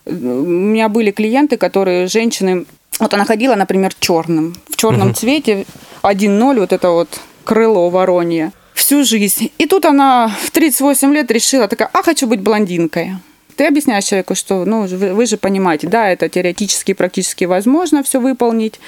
У 0.06 0.12
меня 0.12 0.90
были 0.90 1.12
клиенты, 1.12 1.58
которые 1.58 2.08
женщины, 2.08 2.66
вот 3.00 3.14
она 3.14 3.26
ходила, 3.26 3.56
например, 3.56 3.94
черным, 4.00 4.56
в 4.70 4.78
черном 4.78 5.10
угу. 5.10 5.16
цвете, 5.16 5.66
1-0, 6.04 6.60
вот 6.60 6.72
это 6.72 6.90
вот 6.92 7.20
крыло 7.44 7.90
воронье 7.90 8.52
всю 8.74 9.04
жизнь. 9.04 9.52
И 9.58 9.66
тут 9.66 9.86
она 9.86 10.30
в 10.44 10.52
38 10.52 11.14
лет 11.14 11.32
решила 11.32 11.68
такая, 11.68 11.90
а 11.92 12.04
хочу 12.04 12.28
быть 12.28 12.42
блондинкой. 12.42 13.14
Ты 13.58 13.66
объясняешь 13.66 14.06
человеку, 14.06 14.36
что, 14.36 14.66
ну, 14.66 14.86
вы, 14.86 15.14
вы 15.14 15.26
же 15.26 15.38
понимаете, 15.38 15.88
да, 15.88 16.10
это 16.10 16.30
теоретически, 16.30 16.94
практически 16.94 17.46
возможно 17.46 18.04
все 18.04 18.20
выполнить, 18.20 18.80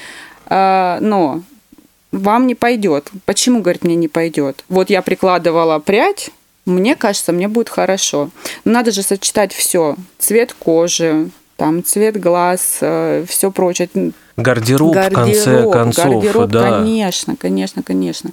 э, 0.48 0.98
но 1.02 1.42
вам 2.12 2.46
не 2.46 2.54
пойдет. 2.54 3.10
Почему, 3.26 3.62
говорит, 3.62 3.84
мне 3.84 3.96
не 3.96 4.08
пойдет? 4.08 4.64
Вот 4.70 4.92
я 4.92 5.02
прикладывала 5.02 5.80
прядь, 5.80 6.30
мне 6.66 6.96
кажется, 6.96 7.32
мне 7.34 7.48
будет 7.48 7.68
хорошо. 7.68 8.30
Но 8.64 8.74
надо 8.74 8.92
же 8.92 9.02
сочетать 9.02 9.54
все. 9.54 9.96
Цвет 10.20 10.54
кожи, 10.54 11.32
там 11.58 11.84
цвет 11.84 12.20
глаз, 12.20 12.78
э, 12.82 13.26
все 13.28 13.52
прочее. 13.52 13.90
Гардероб, 14.38 14.94
гардероб 14.94 15.16
в 15.16 15.24
конце 15.26 15.72
концов. 15.72 16.06
Гардероб, 16.06 16.50
да. 16.52 16.70
конечно, 16.70 17.36
конечно, 17.36 17.82
конечно. 17.82 18.30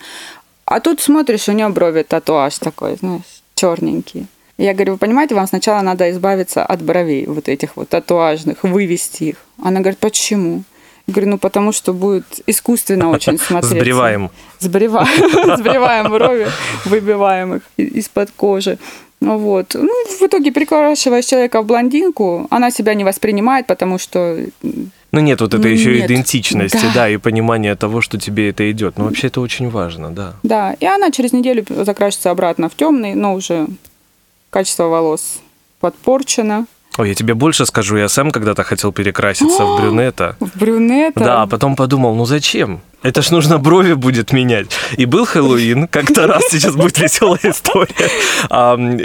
А 0.66 0.80
тут 0.80 1.00
смотришь, 1.00 1.48
у 1.48 1.52
нее 1.52 1.68
брови 1.70 2.02
татуаж 2.02 2.58
такой, 2.58 2.96
знаешь, 2.96 3.42
черненький. 3.54 4.26
Я 4.58 4.72
говорю, 4.72 4.92
вы 4.92 4.98
понимаете, 4.98 5.34
вам 5.34 5.46
сначала 5.46 5.82
надо 5.82 6.10
избавиться 6.10 6.64
от 6.64 6.82
бровей 6.82 7.26
вот 7.26 7.48
этих 7.48 7.76
вот 7.76 7.90
татуажных, 7.90 8.62
вывести 8.62 9.24
их. 9.24 9.36
Она 9.62 9.80
говорит, 9.80 9.98
почему? 9.98 10.64
Я 11.06 11.14
говорю, 11.14 11.30
ну 11.32 11.38
потому 11.38 11.72
что 11.72 11.92
будет 11.92 12.40
искусственно 12.46 13.10
очень 13.10 13.38
смотреться. 13.38 13.76
Сбриваем. 13.76 14.30
Сбриваем. 14.58 15.56
Сбриваем 15.58 16.10
брови, 16.10 16.48
выбиваем 16.84 17.56
их 17.56 17.62
из-под 17.76 18.30
кожи. 18.30 18.78
Вот. 19.20 19.74
Ну, 19.74 19.92
в 20.18 20.22
итоге 20.22 20.50
перекрашиваешь 20.50 21.24
человека 21.24 21.62
в 21.62 21.66
блондинку, 21.66 22.46
она 22.50 22.70
себя 22.70 22.94
не 22.94 23.04
воспринимает, 23.04 23.66
потому 23.66 23.98
что 23.98 24.38
ну 25.12 25.20
нет, 25.20 25.40
вот 25.40 25.54
это 25.54 25.62
ну, 25.62 25.68
еще 25.68 25.94
нет. 25.94 26.10
идентичности, 26.10 26.82
да. 26.82 26.92
да, 26.94 27.08
и 27.08 27.16
понимание 27.16 27.74
того, 27.74 28.02
что 28.02 28.18
тебе 28.18 28.50
это 28.50 28.70
идет. 28.70 28.98
Но 28.98 29.04
ну, 29.04 29.08
вообще 29.08 29.28
это 29.28 29.40
очень 29.40 29.70
важно, 29.70 30.10
да. 30.10 30.34
Да, 30.42 30.74
и 30.78 30.84
она 30.84 31.10
через 31.10 31.32
неделю 31.32 31.64
закрасится 31.68 32.30
обратно 32.30 32.68
в 32.68 32.74
темный, 32.74 33.14
но 33.14 33.34
уже 33.34 33.66
качество 34.56 34.84
волос 34.84 35.40
подпорчено. 35.80 36.64
Ой, 36.96 37.10
я 37.10 37.14
тебе 37.14 37.34
больше 37.34 37.66
скажу, 37.66 37.98
я 37.98 38.08
сам 38.08 38.30
когда-то 38.30 38.62
хотел 38.62 38.90
перекраситься 38.90 39.66
в 39.66 39.76
брюнета. 39.80 40.34
В 40.40 40.58
брюнета? 40.58 41.20
Да, 41.20 41.42
а 41.42 41.46
потом 41.46 41.76
подумал, 41.76 42.14
ну 42.14 42.24
зачем? 42.24 42.80
Это 43.02 43.22
ж 43.22 43.30
нужно 43.30 43.58
брови 43.58 43.94
будет 43.94 44.32
менять. 44.32 44.66
И 44.98 45.06
был 45.06 45.26
Хэллоуин, 45.26 45.86
как-то 45.86 46.26
раз 46.26 46.44
сейчас 46.50 46.74
будет 46.74 46.98
веселая 46.98 47.40
история. 47.44 48.10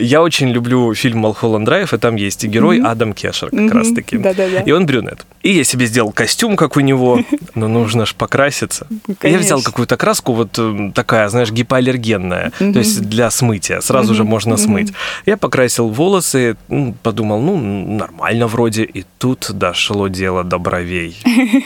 Я 0.01 0.21
очень 0.21 0.49
люблю 0.49 0.93
фильм 0.95 1.19
«Малхолланд 1.19 1.65
Драйв», 1.65 1.93
и 1.93 1.97
там 1.97 2.15
есть 2.15 2.43
и 2.43 2.47
герой 2.47 2.81
Адам 2.81 3.13
Кешер 3.13 3.49
как 3.49 3.71
раз-таки. 3.71 4.19
И 4.65 4.71
он 4.71 4.85
брюнет. 4.85 5.25
И 5.43 5.51
я 5.51 5.63
себе 5.63 5.85
сделал 5.85 6.11
костюм, 6.11 6.55
как 6.55 6.77
у 6.77 6.79
него, 6.79 7.19
но 7.55 7.67
нужно 7.67 8.05
ж 8.05 8.13
покраситься. 8.15 8.87
Я 9.23 9.37
взял 9.37 9.61
какую-то 9.61 9.97
краску, 9.97 10.33
вот 10.33 10.57
э, 10.57 10.91
такая, 10.93 11.29
знаешь, 11.29 11.51
гипоаллергенная, 11.51 12.51
то 12.59 12.79
есть 12.79 13.01
для 13.01 13.31
смытия, 13.31 13.81
сразу 13.81 14.13
же 14.13 14.23
можно 14.23 14.57
смыть. 14.57 14.93
Я 15.25 15.37
покрасил 15.37 15.89
волосы, 15.89 16.57
подумал, 17.03 17.41
ну, 17.41 17.57
нормально 17.57 18.47
вроде, 18.47 18.83
и 18.83 19.03
тут 19.17 19.47
дошло 19.51 20.07
дело 20.07 20.43
до 20.43 20.59
бровей. 20.59 21.17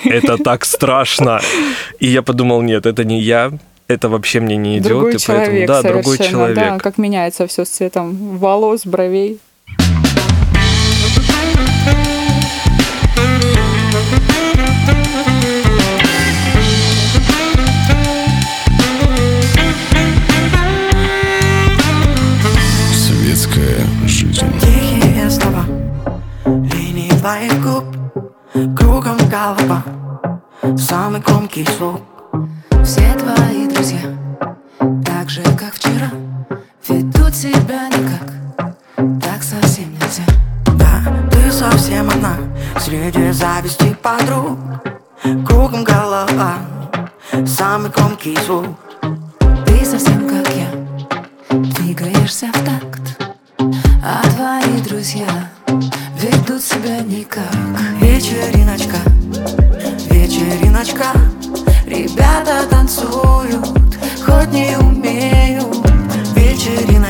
Это 0.06 0.38
так 0.38 0.66
страшно. 0.66 1.42
И 2.00 2.15
я 2.16 2.22
подумал, 2.22 2.62
нет, 2.62 2.86
это 2.86 3.04
не 3.04 3.20
я, 3.20 3.52
это 3.90 4.08
вообще 4.08 4.40
мне 4.40 4.56
не 4.56 4.78
идет. 4.78 4.88
Другой 4.88 5.16
и 5.16 5.18
человек 5.20 5.50
поэтому, 5.50 5.68
да, 5.68 5.84
другой 5.84 6.18
человек. 6.18 6.56
Да, 6.56 6.80
как 6.80 6.98
меняется 6.98 7.46
все 7.46 7.66
с 7.66 7.70
цветом 7.70 8.38
волос, 8.38 8.86
бровей. 8.86 9.40
Светская 22.94 23.86
жизнь. 24.06 24.48
Тихие 24.62 25.30
слова, 25.30 25.66
линии 26.46 27.10
твоих 27.20 27.62
губ, 27.62 27.84
кругом 28.78 29.18
голова 29.30 29.84
Самый 30.74 31.22
громкий 31.22 31.64
звук. 31.78 32.02
Все 32.84 33.14
твои 33.14 33.68
друзья 33.68 34.00
Так 35.06 35.30
же, 35.30 35.44
как 35.44 35.76
вчера 35.76 36.10
Ведут 36.90 37.36
себя 37.36 37.88
никак. 37.88 38.34
Так 39.22 39.44
совсем 39.44 39.94
нельзя. 39.94 40.24
Да, 40.76 41.30
ты 41.32 41.52
совсем 41.52 42.10
одна 42.10 42.36
Среди 42.80 43.32
зависти 43.32 43.96
подруг. 44.02 44.58
Кругом 45.46 45.84
голова 45.84 46.56
Самый 47.46 47.92
громкий 47.92 48.36
звук. 48.46 48.66
Ты 49.68 49.86
совсем 49.86 50.28
как 50.28 50.50
я 50.56 51.60
Двигаешься 51.60 52.48
в 52.48 52.66
такт. 52.66 53.22
А 54.04 54.24
твои 54.36 54.82
друзья 54.82 55.28
Ведут 56.20 56.64
себя 56.64 57.02
никак. 57.02 57.54
Вечериночка 58.02 58.98
вечериночка. 60.36 61.06
Ребята 61.86 62.68
танцуют, 62.70 63.66
хоть 64.26 64.52
не 64.52 64.78
умеют. 64.78 65.66
Вечериночка, 66.36 67.05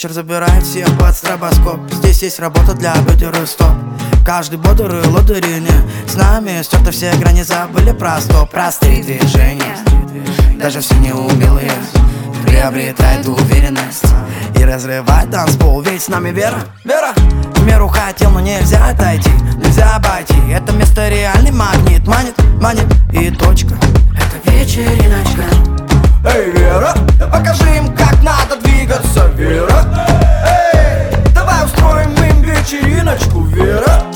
вечер 0.00 0.14
забирает 0.14 0.62
всех 0.64 0.86
под 0.98 1.14
стробоскоп. 1.14 1.78
Здесь 1.92 2.22
есть 2.22 2.40
работа 2.40 2.72
для 2.72 2.94
бедеры 3.02 3.46
стоп. 3.46 3.68
Каждый 4.24 4.58
бодрый 4.58 5.06
лодырине 5.06 5.74
С 6.08 6.14
нами 6.14 6.62
стерты 6.62 6.90
все 6.90 7.12
грани 7.16 7.42
Забыли 7.42 7.92
про 7.92 8.18
стоп. 8.18 8.50
Простые 8.50 9.02
движения 9.02 9.76
Даже 10.56 10.80
все 10.80 10.94
неумелые. 10.94 11.70
Приобретает 12.46 13.28
уверенность 13.28 14.06
И 14.58 14.64
разрывает 14.64 15.30
танцпол. 15.32 15.82
Ведь 15.82 16.00
с 16.00 16.08
нами 16.08 16.30
вера, 16.30 16.60
вера. 16.82 17.12
В 17.56 17.66
меру 17.66 17.88
хотел, 17.88 18.30
но 18.30 18.40
нельзя 18.40 18.82
отойти 18.86 19.30
Нельзя 19.62 19.96
обойти. 19.96 20.34
Это 20.50 20.72
место 20.72 21.10
реальный 21.10 21.52
магнит 21.52 22.06
Манит, 22.06 22.34
манит. 22.58 22.86
И 23.12 23.30
точка. 23.30 23.74
Это 24.16 24.50
вечериночка 24.50 25.44
Эй, 26.24 26.50
Вера, 26.50 26.94
покажи 27.32 27.76
им, 27.76 27.96
как 27.96 28.22
надо 28.22 28.56
двигаться, 28.62 29.26
Вера. 29.34 29.84
Эй, 30.74 31.16
давай 31.34 31.64
устроим 31.64 32.12
им 32.12 32.42
вечериночку, 32.42 33.40
Вера 33.44 34.09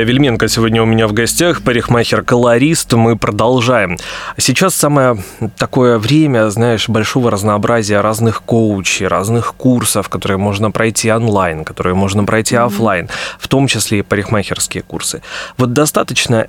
Юлия 0.00 0.12
Вельменко 0.12 0.48
сегодня 0.48 0.82
у 0.82 0.86
меня 0.86 1.06
в 1.06 1.12
гостях, 1.12 1.60
парикмахер-колорист. 1.60 2.94
Мы 2.94 3.16
продолжаем. 3.16 3.98
Сейчас 4.38 4.74
самое 4.74 5.22
такое 5.58 5.98
время, 5.98 6.48
знаешь, 6.48 6.88
большого 6.88 7.30
разнообразия 7.30 8.00
разных 8.00 8.42
коучей, 8.42 9.06
разных 9.08 9.54
курсов, 9.54 10.08
которые 10.08 10.38
можно 10.38 10.70
пройти 10.70 11.12
онлайн, 11.12 11.64
которые 11.64 11.94
можно 11.94 12.24
пройти 12.24 12.56
офлайн, 12.56 13.10
в 13.38 13.46
том 13.48 13.66
числе 13.66 13.98
и 13.98 14.02
парикмахерские 14.02 14.82
курсы. 14.82 15.20
Вот 15.58 15.74
достаточно 15.74 16.46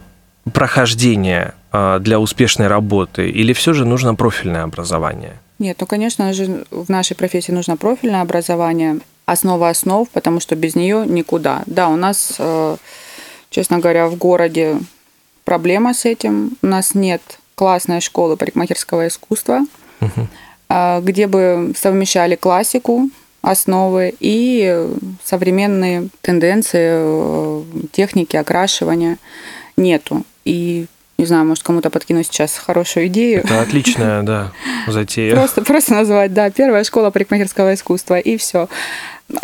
прохождения 0.53 1.53
а, 1.73 1.99
для 1.99 2.19
успешной 2.19 2.67
работы 2.67 3.29
или 3.29 3.51
все 3.51 3.73
же 3.73 3.83
нужно 3.83 4.15
профильное 4.15 4.63
образование? 4.63 5.33
Нет, 5.59 5.75
ну, 5.81 5.87
конечно 5.87 6.31
же, 6.31 6.63
в 6.71 6.87
нашей 6.89 7.17
профессии 7.17 7.51
нужно 7.51 7.75
профильное 7.75 8.21
образование, 8.21 8.99
основа 9.25 9.69
основ, 9.69 10.09
потому 10.09 10.39
что 10.39 10.55
без 10.55 10.75
нее 10.75 11.05
никуда. 11.05 11.63
Да, 11.65 11.89
у 11.89 11.95
нас, 11.95 12.35
э, 12.39 12.77
честно 13.51 13.77
говоря, 13.77 14.07
в 14.07 14.15
городе 14.15 14.79
проблема 15.45 15.93
с 15.93 16.05
этим. 16.05 16.57
У 16.63 16.67
нас 16.67 16.95
нет 16.95 17.21
классной 17.53 18.01
школы 18.01 18.37
парикмахерского 18.37 19.07
искусства, 19.07 19.59
а, 20.67 20.99
где 21.01 21.27
бы 21.27 21.73
совмещали 21.77 22.35
классику, 22.35 23.09
основы 23.43 24.15
и 24.19 24.87
современные 25.23 26.09
тенденции 26.21 26.89
э, 26.91 27.63
техники 27.91 28.35
окрашивания 28.35 29.17
нету. 29.77 30.23
И 30.45 30.87
не 31.21 31.27
знаю, 31.27 31.45
может, 31.45 31.63
кому-то 31.63 31.91
подкину 31.91 32.23
сейчас 32.23 32.57
хорошую 32.57 33.05
идею. 33.05 33.41
Это 33.43 33.61
отличная, 33.61 34.23
да, 34.23 34.51
затея. 34.87 35.35
Просто, 35.35 35.61
просто 35.61 35.93
назвать, 35.93 36.33
да, 36.33 36.49
первая 36.49 36.83
школа 36.83 37.11
парикмахерского 37.11 37.75
искусства, 37.75 38.17
и 38.17 38.37
все. 38.37 38.67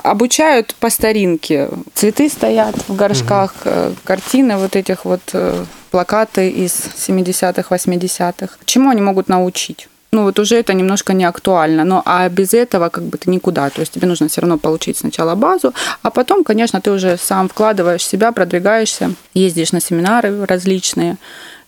Обучают 0.04 0.74
по 0.80 0.90
старинке. 0.90 1.70
Цветы 1.94 2.30
стоят 2.30 2.76
в 2.88 2.96
горшках, 2.96 3.54
э, 3.64 3.94
картины 4.04 4.58
вот 4.58 4.76
этих 4.76 5.06
вот 5.06 5.22
э, 5.34 5.66
плакаты 5.92 6.50
из 6.50 6.74
70-х, 7.08 7.76
80-х. 7.76 8.56
Чему 8.66 8.90
они 8.90 9.02
могут 9.02 9.30
научить? 9.30 9.88
Ну 10.12 10.24
вот 10.24 10.40
уже 10.40 10.56
это 10.56 10.74
немножко 10.74 11.14
не 11.14 11.26
актуально, 11.26 11.84
но 11.84 12.02
а 12.06 12.28
без 12.30 12.54
этого 12.54 12.90
как 12.90 13.04
бы 13.04 13.18
ты 13.18 13.30
никуда. 13.30 13.70
То 13.70 13.82
есть 13.82 13.94
тебе 13.94 14.08
нужно 14.08 14.30
все 14.30 14.42
равно 14.42 14.58
получить 14.58 14.98
сначала 14.98 15.36
базу, 15.36 15.74
а 16.02 16.10
потом, 16.10 16.44
конечно, 16.44 16.82
ты 16.82 16.92
уже 16.92 17.18
сам 17.18 17.50
вкладываешь 17.50 18.06
себя, 18.06 18.32
продвигаешься, 18.32 19.12
ездишь 19.34 19.74
на 19.74 19.82
семинары 19.82 20.46
различные, 20.46 21.18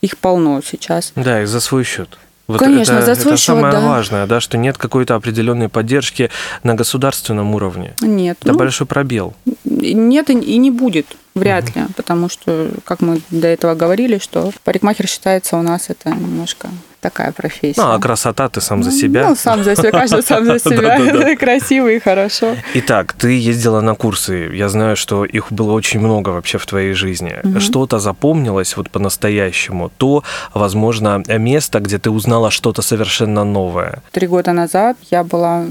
их 0.02 0.18
полно 0.18 0.62
сейчас. 0.66 1.12
Да, 1.16 1.42
и 1.44 1.46
за 1.46 1.60
свой 1.60 1.84
счет. 1.84 2.18
Вот 2.48 2.58
Конечно, 2.60 2.94
это, 2.94 3.06
за 3.06 3.16
свой 3.16 3.34
это 3.34 3.42
счет, 3.42 3.46
самое 3.46 3.74
да. 3.74 3.80
важное, 3.82 4.26
да, 4.26 4.40
что 4.40 4.58
нет 4.58 4.76
какой-то 4.76 5.14
определенной 5.14 5.70
поддержки 5.70 6.32
на 6.64 6.74
государственном 6.74 7.54
уровне. 7.54 7.94
Нет, 8.02 8.38
Это 8.42 8.54
ну, 8.54 8.58
большой 8.58 8.88
пробел. 8.88 9.36
нет 9.66 10.32
и 10.32 10.34
и 10.34 10.58
не 10.58 10.72
будет, 10.72 11.06
вряд 11.36 11.76
ли, 11.76 11.84
потому 11.96 12.28
что, 12.28 12.72
как 12.86 13.02
мы 13.02 13.22
до 13.30 13.48
этого 13.48 13.76
говорили, 13.76 14.18
что 14.18 14.52
парикмахер 14.64 15.08
считается 15.08 15.58
у 15.58 15.62
нас 15.62 15.90
это 15.90 16.10
немножко 16.10 16.70
такая 17.00 17.32
профессия. 17.32 17.82
Ну, 17.82 17.92
а 17.94 18.00
красота 18.00 18.50
ты 18.50 18.62
сам 18.62 18.84
за 18.84 18.92
себя. 18.92 19.30
Ну, 19.30 19.36
сам 19.36 19.64
за 19.64 19.76
себя, 19.76 19.92
каждый 19.92 20.24
сам 20.24 20.46
за 20.46 20.60
себя. 20.70 21.36
Красивый 21.40 21.96
и 21.96 22.00
хорошо. 22.00 22.56
Итак, 22.76 23.14
ты 23.14 23.38
ездила 23.38 23.82
на 23.82 23.96
курсы. 23.96 24.50
Я 24.54 24.70
знаю, 24.70 24.96
что 24.96 25.26
их 25.26 25.52
было 25.52 25.74
очень 25.74 26.00
много 26.00 26.30
вообще 26.30 26.58
в 26.58 26.66
твоей 26.66 26.94
жизни. 26.94 27.60
Что-то 27.60 28.00
запомнилось 28.00 28.78
вот 28.78 28.90
по-настоящему. 28.90 29.90
То, 29.98 30.24
возможно, 30.54 31.24
место, 31.28 31.80
где 31.80 31.98
ты 31.98 32.10
узнала 32.10 32.52
что-то 32.52 32.82
совершенно 32.82 33.44
новое. 33.44 34.02
Три 34.12 34.28
года 34.28 34.54
назад 34.54 34.98
я 35.12 35.24
была 35.24 35.66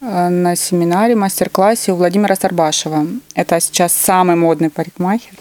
э, 0.00 0.28
на 0.28 0.56
семинаре, 0.56 1.14
мастер-классе 1.14 1.92
у 1.92 1.96
Владимира 1.96 2.36
Сарбашева. 2.36 3.06
Это 3.34 3.60
сейчас 3.60 3.92
самый 3.92 4.36
модный 4.36 4.70
парикмахер 4.70 5.34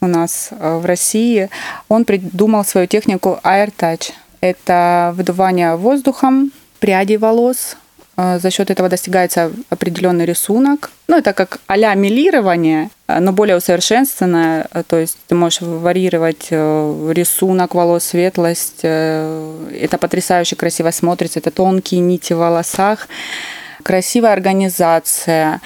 у 0.00 0.06
нас 0.06 0.50
э, 0.50 0.76
в 0.76 0.84
России. 0.84 1.48
Он 1.88 2.04
придумал 2.04 2.64
свою 2.64 2.86
технику 2.86 3.40
Air 3.42 3.72
Touch. 3.76 4.12
Это 4.44 5.14
выдувание 5.16 5.74
воздухом 5.74 6.52
прядей 6.78 7.16
волос. 7.16 7.78
Э, 8.18 8.38
За 8.38 8.50
счет 8.50 8.70
этого 8.70 8.90
достигается 8.90 9.50
определенный 9.70 10.26
рисунок. 10.26 10.90
Ну, 11.08 11.16
это 11.16 11.32
как 11.32 11.60
а-ля 11.66 11.94
милирование, 11.94 12.90
э, 13.08 13.20
но 13.20 13.32
более 13.32 13.56
усовершенствованное. 13.56 14.66
Э, 14.70 14.82
То 14.86 14.98
есть 14.98 15.16
ты 15.28 15.34
можешь 15.34 15.62
варьировать 15.62 16.50
рисунок 16.50 17.74
волос, 17.74 18.04
светлость. 18.04 18.84
Это 18.84 19.96
потрясающе 19.98 20.56
красиво 20.56 20.90
смотрится. 20.90 21.38
Это 21.38 21.50
тонкие 21.50 22.02
нити 22.02 22.34
в 22.34 22.38
волосах. 22.38 23.08
Красивая 23.82 24.34
организация. 24.34 25.62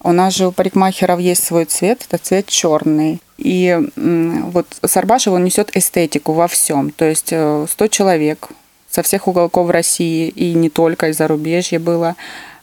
У 0.00 0.12
нас 0.12 0.34
же 0.34 0.46
у 0.46 0.52
парикмахеров 0.52 1.20
есть 1.20 1.44
свой 1.44 1.66
цвет, 1.66 2.06
это 2.08 2.16
цвет 2.16 2.46
черный. 2.46 3.20
И 3.36 3.78
вот 3.94 4.66
Сарбашев, 4.84 5.32
он 5.32 5.44
несет 5.44 5.76
эстетику 5.76 6.32
во 6.32 6.46
всем. 6.46 6.90
То 6.90 7.04
есть 7.04 7.32
э, 7.32 7.66
100 7.68 7.86
человек 7.88 8.48
со 8.88 9.02
всех 9.02 9.26
уголков 9.26 9.70
России 9.70 10.28
и 10.28 10.54
не 10.54 10.70
только 10.70 11.08
из 11.08 11.16
зарубежья 11.16 11.80
было. 11.80 12.14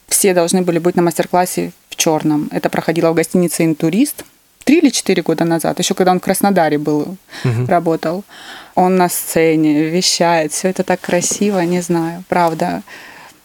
Все 0.07 0.33
должны 0.33 0.61
были 0.61 0.79
быть 0.79 0.95
на 0.95 1.01
мастер-классе 1.01 1.71
в 1.89 1.95
черном. 1.95 2.49
Это 2.51 2.69
проходило 2.69 3.11
в 3.11 3.15
гостинице 3.15 3.65
«Интурист» 3.65 4.23
три 4.63 4.77
или 4.77 4.89
четыре 4.89 5.21
года 5.21 5.43
назад, 5.43 5.79
еще 5.79 5.93
когда 5.93 6.11
он 6.11 6.19
в 6.19 6.23
Краснодаре 6.23 6.77
был, 6.77 7.17
работал. 7.67 8.23
Он 8.75 8.95
на 8.95 9.09
сцене 9.09 9.89
вещает, 9.89 10.53
все 10.53 10.69
это 10.69 10.83
так 10.83 11.01
красиво, 11.01 11.59
не 11.59 11.81
знаю, 11.81 12.23
правда. 12.29 12.83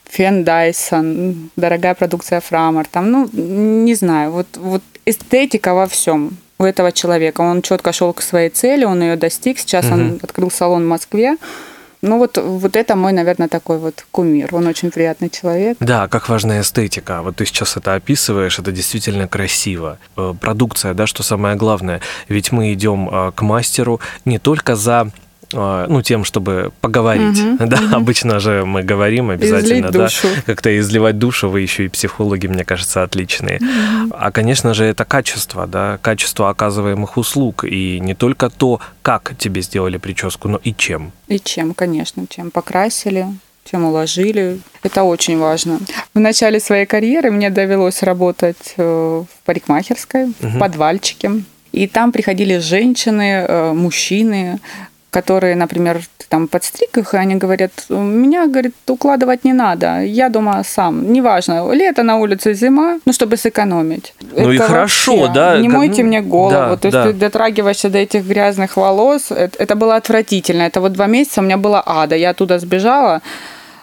Фен 0.05 0.45
Дайсон, 0.45 1.51
дорогая 1.57 1.95
продукция 1.95 2.41
Фрамар, 2.41 2.87
там, 2.87 3.11
ну, 3.11 3.29
не 3.33 3.95
знаю, 3.95 4.31
вот, 4.31 4.47
вот 4.57 4.83
эстетика 5.05 5.75
во 5.75 5.89
всем 5.89 6.37
у 6.59 6.64
этого 6.64 6.92
человека. 6.92 7.40
Он 7.40 7.62
четко 7.62 7.92
шел 7.92 8.12
к 8.12 8.23
своей 8.23 8.51
цели, 8.51 8.85
он 8.85 9.03
ее 9.03 9.16
достиг. 9.16 9.59
Сейчас 9.59 9.87
он 9.87 10.19
открыл 10.23 10.51
салон 10.51 10.85
в 10.85 10.88
Москве. 10.88 11.37
Ну 12.03 12.19
вот, 12.19 12.38
вот 12.38 12.77
это 12.77 12.95
мой, 12.95 13.12
наверное, 13.12 13.49
такой 13.49 13.79
вот 13.79 14.05
кумир. 14.11 14.55
Он 14.55 14.66
очень 14.66 14.90
приятный 14.90 15.31
человек. 15.31 15.77
Да, 15.81 16.09
как 16.09 16.29
важна 16.29 16.61
эстетика. 16.61 17.23
Вот 17.23 17.37
ты 17.37 17.47
сейчас 17.47 17.77
это 17.77 17.95
описываешь, 17.95 18.59
это 18.59 18.71
действительно 18.71 19.27
красиво. 19.27 19.99
Э, 20.16 20.35
Продукция, 20.40 20.95
да, 20.95 21.07
что 21.07 21.23
самое 21.23 21.57
главное. 21.57 22.01
Ведь 22.29 22.53
мы 22.53 22.73
идем 22.73 23.09
э, 23.11 23.33
к 23.35 23.42
мастеру 23.42 24.01
не 24.25 24.38
только 24.38 24.77
за 24.77 25.11
ну, 25.52 26.02
тем, 26.02 26.24
чтобы 26.24 26.72
поговорить. 26.80 27.38
Мгм, 27.40 27.68
да, 27.68 27.80
мгм. 27.80 27.94
обычно 27.94 28.40
же 28.40 28.64
мы 28.64 28.82
говорим 28.82 29.30
обязательно, 29.30 29.90
да, 29.90 30.09
как-то 30.44 30.76
изливать 30.78 31.18
душу, 31.18 31.48
вы 31.48 31.61
еще 31.61 31.85
и 31.85 31.88
психологи, 31.88 32.46
мне 32.46 32.64
кажется, 32.64 33.02
отличные. 33.02 33.61
А, 34.11 34.30
конечно 34.30 34.74
же, 34.74 34.85
это 34.85 35.04
качество, 35.04 35.66
да, 35.66 35.98
качество 36.02 36.50
оказываемых 36.50 37.16
услуг, 37.16 37.64
и 37.64 38.00
не 38.00 38.14
только 38.14 38.50
то, 38.50 38.80
как 39.02 39.35
тебе 39.38 39.62
сделали 39.62 39.98
прическу, 39.98 40.48
но 40.48 40.61
и 40.64 40.74
чем. 40.74 41.12
И 41.28 41.38
чем, 41.38 41.74
конечно, 41.74 42.26
чем 42.28 42.50
покрасили, 42.50 43.26
чем 43.70 43.85
уложили. 43.85 44.61
Это 44.82 45.02
очень 45.02 45.38
важно. 45.38 45.80
В 46.14 46.18
начале 46.20 46.61
своей 46.61 46.87
карьеры 46.87 47.30
мне 47.30 47.50
довелось 47.50 48.02
работать 48.02 48.74
э, 48.76 48.82
в 48.82 49.44
парикмахерской, 49.44 50.32
в 50.40 50.59
подвальчике. 50.59 51.42
И 51.72 51.87
там 51.88 52.12
приходили 52.12 52.59
женщины, 52.59 53.44
э, 53.46 53.72
мужчины, 53.72 54.61
которые, 55.16 55.57
например, 55.57 56.00
там 56.29 56.46
подстриг 56.46 56.98
их, 56.98 57.14
и 57.14 57.16
они 57.16 57.37
говорят, 57.37 57.70
меня, 57.88 58.46
говорит, 58.46 58.74
укладывать 58.87 59.44
не 59.44 59.55
надо, 59.55 60.02
я 60.02 60.29
дома 60.29 60.62
сам, 60.64 61.11
неважно, 61.12 61.72
лето 61.72 62.02
на 62.02 62.16
улице, 62.16 62.55
зима, 62.55 62.98
ну, 63.07 63.12
чтобы 63.12 63.37
сэкономить. 63.38 64.14
Ну 64.37 64.52
и 64.52 64.59
хорошо, 64.59 65.29
да, 65.29 65.59
Не 65.59 65.68
мойте 65.68 66.02
ну, 66.02 66.09
мне 66.09 66.20
голову, 66.20 66.50
да, 66.50 66.76
то 66.76 66.88
есть 66.88 66.98
да. 66.98 67.05
ты 67.05 67.12
дотрагиваешься 67.14 67.88
до 67.88 67.98
этих 67.98 68.26
грязных 68.26 68.76
волос, 68.76 69.31
это, 69.31 69.62
это 69.62 69.74
было 69.74 69.96
отвратительно, 69.96 70.64
это 70.64 70.81
вот 70.81 70.92
два 70.92 71.07
месяца 71.07 71.40
у 71.40 71.44
меня 71.44 71.57
было 71.57 71.83
ада, 71.87 72.16
я 72.16 72.31
оттуда 72.31 72.59
сбежала, 72.59 73.22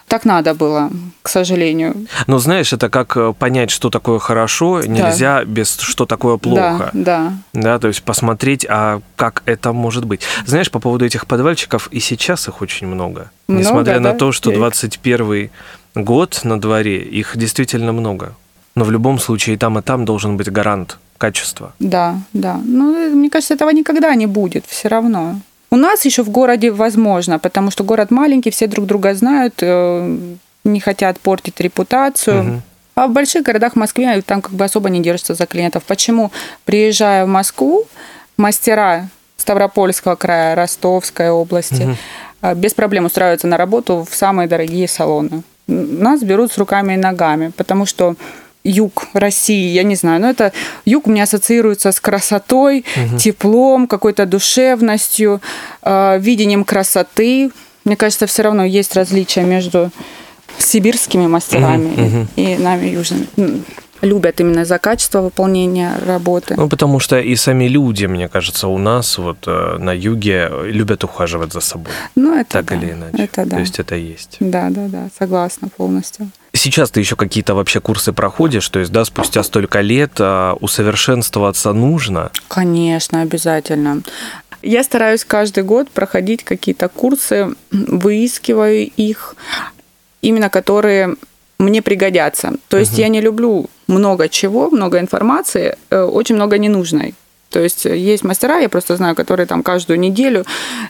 так 0.08 0.26
надо 0.26 0.54
было, 0.54 0.90
к 1.22 1.30
сожалению. 1.30 2.06
Но 2.28 2.38
знаешь, 2.40 2.72
это 2.74 2.90
как 2.90 3.18
э, 3.18 3.34
понять, 3.38 3.72
что 3.72 3.90
такое 3.90 4.20
хорошо, 4.20 4.82
нельзя 4.84 5.44
без 5.44 5.78
что 5.80 6.06
такое 6.06 6.38
плохо. 6.38 6.90
Да, 6.94 7.34
да. 7.54 7.62
Да, 7.62 7.80
то 7.80 7.88
есть 7.88 8.04
посмотреть, 8.04 8.66
а 8.70 9.02
как 9.16 9.42
это 9.46 9.74
может 9.74 10.06
быть. 10.06 10.22
Знаешь, 10.46 10.70
по 10.70 10.80
поводу 10.80 11.06
этих 11.06 11.26
подвальчиков, 11.28 11.88
и 11.92 12.00
сейчас 12.00 12.48
их 12.48 12.62
очень 12.62 12.88
много. 12.88 13.32
Много, 13.48 13.64
Несмотря 13.64 14.00
на 14.00 14.12
да? 14.12 14.18
то, 14.18 14.32
что 14.32 14.50
Я 14.50 14.56
их- 14.56 14.60
21 14.60 15.50
год 15.96 16.42
на 16.44 16.60
дворе, 16.60 17.02
их 17.02 17.38
действительно 17.38 17.92
много. 17.94 18.36
Но 18.76 18.84
в 18.86 18.92
любом 18.92 19.20
случае 19.20 19.56
и 19.56 19.58
там, 19.58 19.78
и 19.78 19.82
там 19.82 20.06
должен 20.06 20.38
быть 20.38 20.52
гарант 20.52 20.98
качества. 21.18 21.74
Да, 21.80 22.18
да. 22.34 22.60
Ну, 22.66 23.10
мне 23.16 23.30
кажется, 23.30 23.54
этого 23.54 23.70
никогда 23.70 24.14
не 24.16 24.26
будет, 24.28 24.66
все 24.68 24.88
равно. 24.90 25.40
У 25.74 25.76
нас 25.76 26.06
еще 26.06 26.22
в 26.22 26.30
городе 26.30 26.70
возможно, 26.70 27.40
потому 27.40 27.72
что 27.72 27.84
город 27.84 28.12
маленький, 28.12 28.52
все 28.52 28.68
друг 28.68 28.86
друга 28.86 29.16
знают, 29.16 29.56
э, 29.62 30.18
не 30.64 30.80
хотят 30.80 31.20
портить 31.20 31.60
репутацию. 31.60 32.44
Мгм. 32.44 32.62
А 32.94 33.08
в 33.08 33.12
больших 33.12 33.42
городах 33.42 33.76
Москве 33.76 34.22
там 34.22 34.44
как 34.44 34.52
бы 34.52 34.66
особо 34.66 34.90
не 34.90 35.02
держатся 35.02 35.34
за 35.34 35.48
клиентов. 35.48 35.82
Почему? 35.88 36.32
Приезжая 36.66 37.26
в 37.26 37.28
Москву, 37.28 37.88
мастера 38.38 39.10
Ставропольского 39.38 40.16
края, 40.16 40.54
Ростовской 40.54 41.32
области 41.32 41.98
э, 42.44 42.54
без 42.54 42.76
проблем 42.76 43.06
устраиваются 43.06 43.48
на 43.48 43.58
работу 43.58 44.06
в 44.08 44.14
самые 44.14 44.48
дорогие 44.48 44.88
салоны. 44.88 45.42
Нас 45.66 46.22
берут 46.22 46.52
с 46.52 46.58
руками 46.60 46.94
и 46.94 46.98
ногами, 46.98 47.52
потому 47.58 47.88
что 47.88 48.16
юг 48.64 49.06
России, 49.14 49.72
я 49.74 49.84
не 49.84 49.96
знаю, 49.96 50.22
но 50.22 50.30
это 50.30 50.54
юг 50.86 51.08
меня 51.08 51.24
ассоциируется 51.24 51.92
с 51.92 52.00
красотой, 52.00 52.86
теплом, 53.20 53.88
какой-то 53.88 54.26
душевностью, 54.26 55.42
э, 55.82 56.20
видением 56.20 56.64
красоты. 56.64 57.52
Мне 57.86 57.96
кажется, 57.98 58.26
все 58.28 58.44
равно 58.44 58.64
есть 58.64 58.96
различия 58.96 59.42
между 59.44 59.92
сибирскими 60.58 61.28
мастерами 61.28 61.88
Мгм, 61.88 62.04
мгм. 62.04 62.28
и 62.36 62.58
нами 62.58 62.88
южными. 62.88 63.28
Любят 64.02 64.42
именно 64.42 64.66
за 64.66 64.80
качество 64.80 65.22
выполнения 65.22 65.94
работы. 66.06 66.56
Ну, 66.58 66.68
потому 66.68 67.00
что 67.00 67.20
и 67.20 67.36
сами 67.38 67.70
люди, 67.70 68.06
мне 68.06 68.28
кажется, 68.28 68.68
у 68.68 68.78
нас 68.78 69.18
вот 69.18 69.38
э, 69.48 69.78
на 69.80 69.94
юге 69.94 70.50
любят 70.66 71.06
ухаживать 71.06 71.54
за 71.54 71.62
собой. 71.62 71.94
Ну, 72.16 72.36
это 72.36 72.52
Так 72.52 72.66
да, 72.66 72.76
или 72.76 72.92
иначе. 72.92 73.24
Это 73.24 73.46
да. 73.46 73.56
То 73.56 73.60
есть 73.62 73.80
это 73.80 73.96
есть. 73.96 74.38
Да, 74.42 74.70
да, 74.70 74.88
да, 74.88 75.08
согласна 75.18 75.70
полностью. 75.70 76.30
Сейчас 76.64 76.92
ты 76.92 77.02
еще 77.02 77.18
какие-то 77.18 77.56
вообще 77.56 77.82
курсы 77.82 78.14
проходишь, 78.14 78.70
то 78.70 78.80
есть, 78.80 78.90
да, 78.90 79.04
спустя 79.04 79.44
столько 79.44 79.82
лет 79.82 80.12
а, 80.20 80.54
усовершенствоваться 80.62 81.74
нужно. 81.74 82.32
Конечно, 82.48 83.20
обязательно. 83.20 84.02
Я 84.62 84.86
стараюсь 84.86 85.26
каждый 85.26 85.64
год 85.64 85.90
проходить 85.90 86.46
какие-то 86.46 86.88
курсы, 86.88 87.54
выискиваю 87.72 88.90
их, 88.96 89.36
именно 90.22 90.50
которые 90.50 91.18
мне 91.60 91.82
пригодятся. 91.82 92.54
То 92.70 92.78
есть 92.78 92.98
я 92.98 93.10
не 93.10 93.20
люблю 93.20 93.70
много 93.88 94.30
чего, 94.30 94.70
много 94.70 95.02
информации, 95.02 95.76
э, 95.90 96.02
очень 96.02 96.36
много 96.36 96.58
ненужной. 96.58 97.14
То 97.54 97.60
есть 97.60 97.86
э, 97.86 97.96
есть 97.96 98.24
мастера, 98.24 98.58
я 98.58 98.68
просто 98.68 98.98
знаю, 98.98 99.16
которые 99.16 99.46
там 99.46 99.62
каждую 99.62 100.00
неделю 100.00 100.44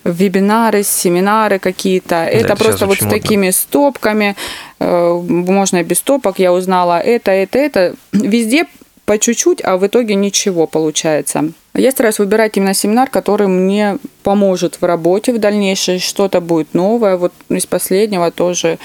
вебинары, 0.05 0.83
семинары 0.83 1.59
какие-то. 1.59 2.15
это 2.23 2.45
это 2.45 2.55
просто 2.55 2.85
вот 2.85 2.95
с 2.95 3.01
очень 3.01 3.07
модно. 3.07 3.21
такими 3.21 3.49
стопками, 3.51 4.35
э, 4.79 5.21
можно 5.27 5.77
и 5.77 5.83
без 5.83 5.97
стопок, 5.97 6.39
я 6.39 6.53
узнала 6.53 6.99
это, 6.99 7.31
это, 7.31 7.59
это. 7.59 7.95
Везде 8.13 8.65
по 9.05 9.19
чуть-чуть, 9.19 9.61
а 9.61 9.75
в 9.75 9.85
итоге 9.85 10.15
ничего 10.15 10.65
получается. 10.65 11.51
Я 11.73 11.91
стараюсь 11.91 12.19
выбирать 12.19 12.55
именно 12.55 12.73
семинар, 12.73 13.09
который 13.09 13.47
мне 13.47 13.97
поможет 14.23 14.79
в 14.79 14.85
работе 14.85 15.33
в 15.33 15.39
дальнейшей, 15.39 15.99
что-то 15.99 16.39
будет 16.39 16.73
новое. 16.73 17.17
Вот 17.17 17.33
из 17.49 17.65
последнего 17.65 18.31
тоже 18.31 18.79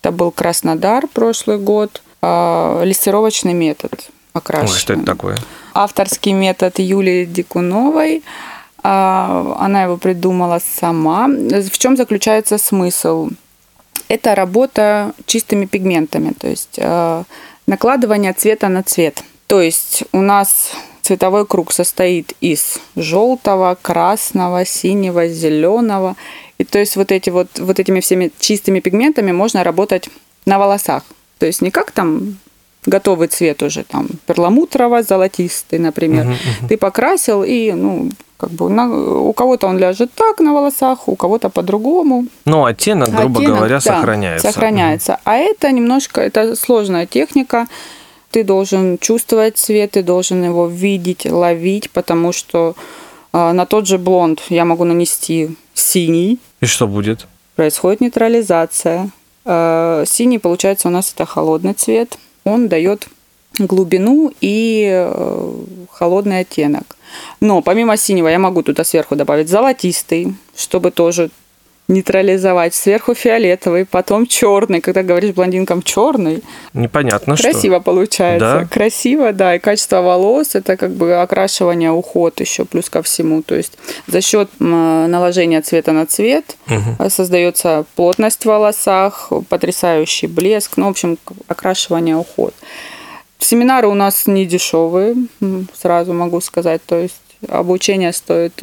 это 0.00 0.12
был 0.12 0.30
Краснодар 0.30 1.08
прошлый 1.08 1.58
год, 1.58 2.02
а, 2.22 2.84
лессировочный 2.84 3.54
метод 3.54 3.92
Ой, 3.94 4.10
окрашивания 4.34 4.78
что 4.78 4.92
это 4.92 5.04
такое? 5.04 5.36
Авторский 5.74 6.32
метод 6.32 6.78
Юлии 6.78 7.24
Дикуновой. 7.24 8.22
А, 8.82 9.56
Она 9.58 9.82
его 9.84 9.96
придумала 9.96 10.60
сама. 10.60 11.28
В 11.28 11.78
чем 11.78 11.96
заключается 11.96 12.58
смысл? 12.58 13.30
Это 14.08 14.34
работа 14.34 15.12
чистыми 15.26 15.66
пигментами, 15.66 16.32
то 16.38 16.46
есть 16.46 16.74
э, 16.76 17.24
накладывание 17.66 18.34
цвета 18.34 18.68
на 18.68 18.82
цвет. 18.82 19.24
То 19.46 19.62
есть 19.62 20.04
у 20.12 20.20
нас 20.20 20.72
цветовой 21.00 21.46
круг 21.46 21.72
состоит 21.72 22.34
из 22.40 22.78
желтого, 22.96 23.76
красного, 23.80 24.64
синего, 24.64 25.26
зеленого. 25.28 26.16
И 26.58 26.64
то 26.64 26.78
есть 26.78 26.96
вот, 26.96 27.12
эти 27.12 27.30
вот, 27.30 27.58
вот 27.58 27.78
этими 27.78 28.00
всеми 28.00 28.30
чистыми 28.38 28.80
пигментами 28.80 29.32
можно 29.32 29.64
работать 29.64 30.08
на 30.46 30.58
волосах. 30.58 31.02
То 31.38 31.46
есть 31.46 31.62
не 31.62 31.70
как 31.70 31.90
там 31.90 32.38
готовый 32.86 33.28
цвет 33.28 33.62
уже, 33.62 33.84
там 33.84 34.08
перламутрово-золотистый, 34.26 35.78
например. 35.78 36.24
Мгм, 36.24 36.32
мгм. 36.34 36.68
Ты 36.68 36.76
покрасил, 36.76 37.42
и, 37.42 37.72
ну, 37.72 38.10
как 38.36 38.50
бы 38.50 38.68
на- 38.68 39.20
у 39.20 39.32
кого-то 39.32 39.66
он 39.66 39.78
ляжет 39.78 40.10
так 40.14 40.40
на 40.40 40.52
волосах, 40.52 41.08
у 41.08 41.16
кого-то 41.16 41.48
по-другому. 41.48 42.26
Ну, 42.44 42.64
оттенок, 42.64 43.08
грубо 43.10 43.40
Оттенок, 43.40 43.56
говоря, 43.58 43.76
да, 43.76 43.80
сохраняется. 43.80 44.52
Сохраняется. 44.52 45.20
А 45.24 45.36
это 45.36 45.70
немножко, 45.72 46.20
это 46.20 46.56
сложная 46.56 47.06
техника. 47.06 47.66
Ты 48.30 48.42
должен 48.44 48.98
чувствовать 48.98 49.56
цвет, 49.56 49.92
ты 49.92 50.02
должен 50.02 50.42
его 50.44 50.66
видеть, 50.66 51.24
ловить, 51.30 51.90
потому 51.90 52.32
что 52.32 52.74
а, 53.32 53.52
на 53.52 53.64
тот 53.64 53.86
же 53.86 53.96
блонд 53.98 54.42
я 54.48 54.64
могу 54.64 54.84
нанести 54.84 55.56
синий, 55.74 56.38
И 56.60 56.66
что 56.66 56.86
будет? 56.86 57.26
происходит 57.56 58.00
нейтрализация. 58.00 59.10
Э, 59.46 60.04
Синий, 60.06 60.38
получается, 60.38 60.88
у 60.88 60.90
нас 60.90 61.12
это 61.14 61.26
холодный 61.26 61.74
цвет. 61.74 62.16
Он 62.44 62.68
дает 62.68 63.08
глубину 63.58 64.32
и 64.40 64.88
э, 64.92 65.52
холодный 65.90 66.40
оттенок. 66.40 66.96
Но 67.40 67.62
помимо 67.62 67.96
синего 67.96 68.28
я 68.28 68.38
могу 68.38 68.62
туда 68.62 68.84
сверху 68.84 69.16
добавить 69.16 69.48
золотистый, 69.48 70.34
чтобы 70.56 70.90
тоже 70.90 71.30
нейтрализовать. 71.88 72.74
Сверху 72.74 73.14
фиолетовый, 73.14 73.84
потом 73.84 74.26
черный. 74.26 74.80
Когда 74.80 75.02
говоришь 75.02 75.34
блондинкам 75.34 75.82
черный, 75.82 76.42
Непонятно 76.72 77.36
что. 77.36 77.50
красиво 77.50 77.78
получается. 77.80 78.60
Да? 78.60 78.66
Красиво, 78.66 79.32
да. 79.32 79.56
И 79.56 79.58
качество 79.58 80.00
волос 80.00 80.54
это 80.54 80.76
как 80.76 80.92
бы 80.92 81.14
окрашивание, 81.20 81.90
уход 81.90 82.40
еще 82.40 82.64
плюс 82.64 82.88
ко 82.88 83.02
всему. 83.02 83.42
То 83.42 83.54
есть 83.54 83.76
за 84.06 84.20
счет 84.20 84.48
наложения 84.58 85.60
цвета 85.60 85.92
на 85.92 86.06
цвет 86.06 86.56
Мгм. 86.66 86.96
а, 86.98 87.10
создается 87.10 87.84
плотность 87.96 88.42
в 88.42 88.46
волосах, 88.46 89.30
потрясающий 89.48 90.26
блеск. 90.26 90.76
Ну, 90.76 90.86
в 90.86 90.90
общем, 90.90 91.18
окрашивание, 91.48 92.16
уход. 92.16 92.54
Семинары 93.38 93.88
у 93.88 93.94
нас 93.94 94.26
не 94.26 94.46
дешевые, 94.46 95.14
сразу 95.78 96.14
могу 96.14 96.40
сказать. 96.40 96.80
То 96.86 96.96
есть 96.98 97.16
обучение 97.46 98.14
стоит, 98.14 98.54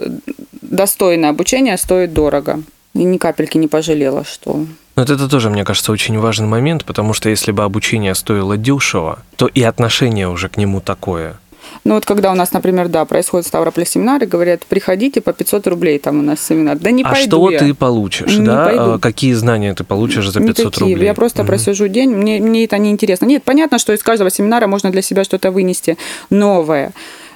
достойное 0.61 1.29
обучение 1.29 1.77
стоит 1.77 2.13
дорого. 2.13 2.63
И 2.93 3.03
ни 3.03 3.17
капельки 3.17 3.57
не 3.57 3.67
пожалела, 3.67 4.23
что 4.25 4.65
вот 4.97 5.09
это 5.09 5.29
тоже, 5.29 5.49
мне 5.49 5.63
кажется, 5.63 5.91
очень 5.93 6.19
важный 6.19 6.47
момент, 6.47 6.83
потому 6.85 7.13
что 7.13 7.29
если 7.29 7.51
бы 7.53 7.63
обучение 7.63 8.13
стоило 8.13 8.57
дешево, 8.57 9.19
то 9.37 9.47
и 9.47 9.63
отношение 9.63 10.27
уже 10.27 10.49
к 10.49 10.57
нему 10.57 10.81
такое. 10.81 11.37
Ну 11.85 11.93
вот 11.95 12.05
когда 12.05 12.31
у 12.31 12.35
нас, 12.35 12.51
например, 12.51 12.89
да, 12.89 13.05
происходит 13.05 13.45
в 13.45 13.47
Ставрополе 13.49 13.85
семинары, 13.85 14.25
говорят, 14.25 14.65
приходите 14.65 15.21
по 15.21 15.31
500 15.31 15.67
рублей, 15.67 15.97
там 15.99 16.19
у 16.19 16.21
нас 16.21 16.45
семинар. 16.45 16.77
Да 16.77 16.91
не 16.91 17.03
а 17.03 17.09
пойду 17.09 17.37
что 17.37 17.49
я. 17.51 17.59
ты 17.59 17.73
получишь, 17.73 18.37
Не 18.37 18.45
да? 18.45 18.65
пойду. 18.65 18.81
А 18.93 18.99
Какие 18.99 19.33
знания 19.33 19.73
ты 19.73 19.83
получишь 19.85 20.29
за 20.29 20.39
500 20.41 20.65
Никакие. 20.65 20.93
рублей? 20.95 21.05
Я 21.07 21.13
просто 21.13 21.43
Мгм. 21.43 21.47
просижу 21.47 21.87
день, 21.87 22.09
мне, 22.11 22.39
мне 22.39 22.65
это 22.65 22.77
не 22.77 22.91
интересно. 22.91 23.25
Нет, 23.25 23.43
понятно, 23.43 23.79
что 23.79 23.93
из 23.93 24.03
каждого 24.03 24.29
семинара 24.29 24.67
можно 24.67 24.91
для 24.91 25.01
себя 25.01 25.23
что-то 25.23 25.51
вынести 25.51 25.97
новое. 26.29 26.91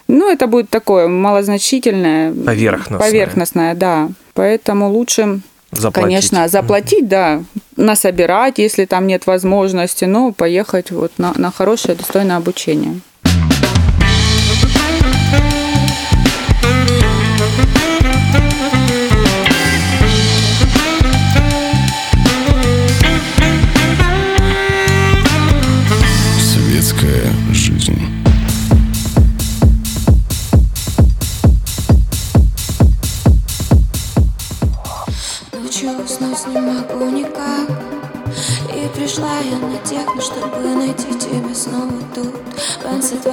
Но 0.08 0.30
это 0.30 0.48
будет 0.48 0.70
такое 0.70 1.08
малозначительное. 1.08 2.34
Поверхностное. 2.34 3.00
Поверхностное, 3.00 3.74
да. 3.76 4.10
Поэтому 4.36 4.92
лучше, 4.92 5.40
Заплатить. 5.72 5.94
конечно, 5.94 6.48
заплатить, 6.48 7.08
да, 7.08 7.42
насобирать, 7.78 8.60
если 8.60 8.86
там 8.86 9.08
нет 9.08 9.26
возможности, 9.26 10.06
но 10.06 10.32
поехать 10.34 10.92
вот 10.92 11.14
на, 11.18 11.34
на 11.36 11.52
хорошее, 11.52 11.96
достойное 11.96 12.38
обучение. 12.38 13.00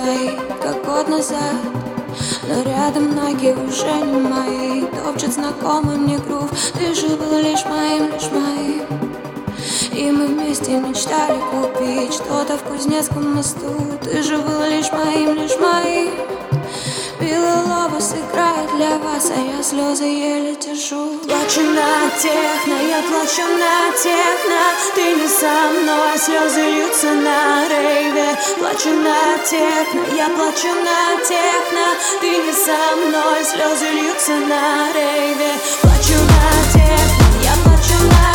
Твои, 0.02 0.30
как 0.62 0.84
год 0.84 1.08
назад. 1.08 1.56
Но 2.48 2.62
рядом 2.62 3.14
ноги 3.14 3.56
уже 3.66 3.92
не 4.04 4.20
мои 4.20 4.82
Топчет 4.82 5.32
знакомый 5.32 5.96
мне 5.96 6.18
грув. 6.18 6.50
Ты 6.74 6.94
же 6.94 7.08
был 7.16 7.38
лишь 7.38 7.64
моим, 7.64 8.12
лишь 8.12 8.30
моим. 8.30 8.82
И 9.94 10.10
мы 10.10 10.26
вместе 10.26 10.72
мечтали 10.72 11.38
купить 11.50 12.14
Что-то 12.14 12.58
в 12.58 12.62
Кузнецком 12.62 13.34
мосту. 13.34 13.74
Ты 14.02 14.22
же 14.22 14.38
был 14.38 14.62
лишь 14.68 14.90
моим, 14.92 15.34
лишь 15.34 15.56
моим 15.58 16.10
Белый 17.22 17.62
лобос 17.62 18.14
играет 18.14 18.68
для 18.74 18.98
вас, 18.98 19.30
а 19.30 19.38
я 19.38 19.62
слезы 19.62 20.02
еле 20.06 20.56
держу 20.56 21.20
Плачу 21.22 21.62
на 21.62 22.10
техно, 22.20 22.74
я 22.74 23.00
плачу 23.02 23.46
на 23.62 23.92
техно. 24.02 24.58
Ты 24.96 25.14
не 25.14 25.28
со 25.28 25.54
мной, 25.70 26.18
слезы 26.18 26.62
льются 26.62 27.12
на 27.12 27.68
рейве. 27.68 28.36
Плачу 28.58 28.90
на 28.90 29.38
техно, 29.38 30.02
я 30.16 30.28
плачу 30.30 30.74
на 30.82 31.22
техно. 31.22 31.84
Ты 32.20 32.30
не 32.38 32.52
со 32.52 32.96
мной, 32.96 33.44
слезы 33.44 33.88
льются 33.92 34.32
на 34.32 34.92
рейве. 34.92 35.52
Плачу 35.80 36.18
на 36.34 36.72
техно, 36.72 37.24
я 37.44 37.52
плачу 37.62 38.04
на 38.10 38.31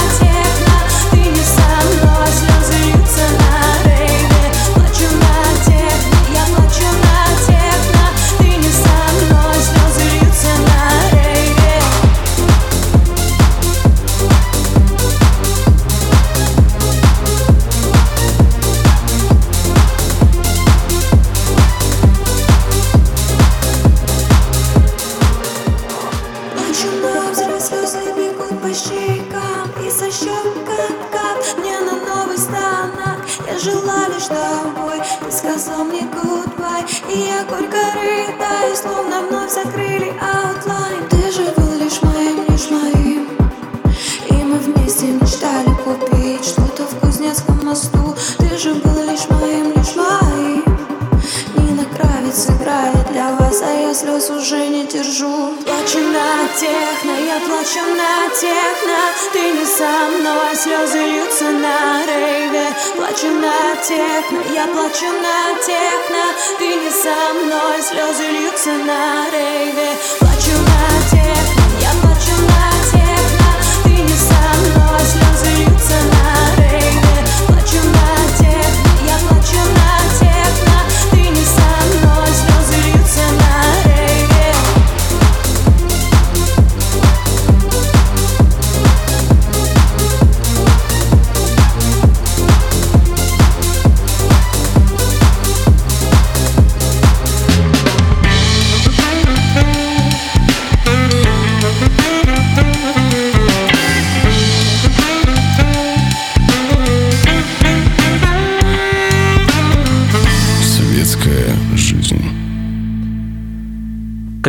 техно, 64.17 64.41
я 64.53 64.67
плачу 64.67 65.05
на 65.05 65.55
техно. 65.65 66.23
Ты 66.57 66.75
не 66.75 66.89
со 66.89 67.33
мной, 67.33 67.81
слезы 67.81 68.27
льются 68.27 68.71
на 68.71 69.29
рейве 69.31 70.26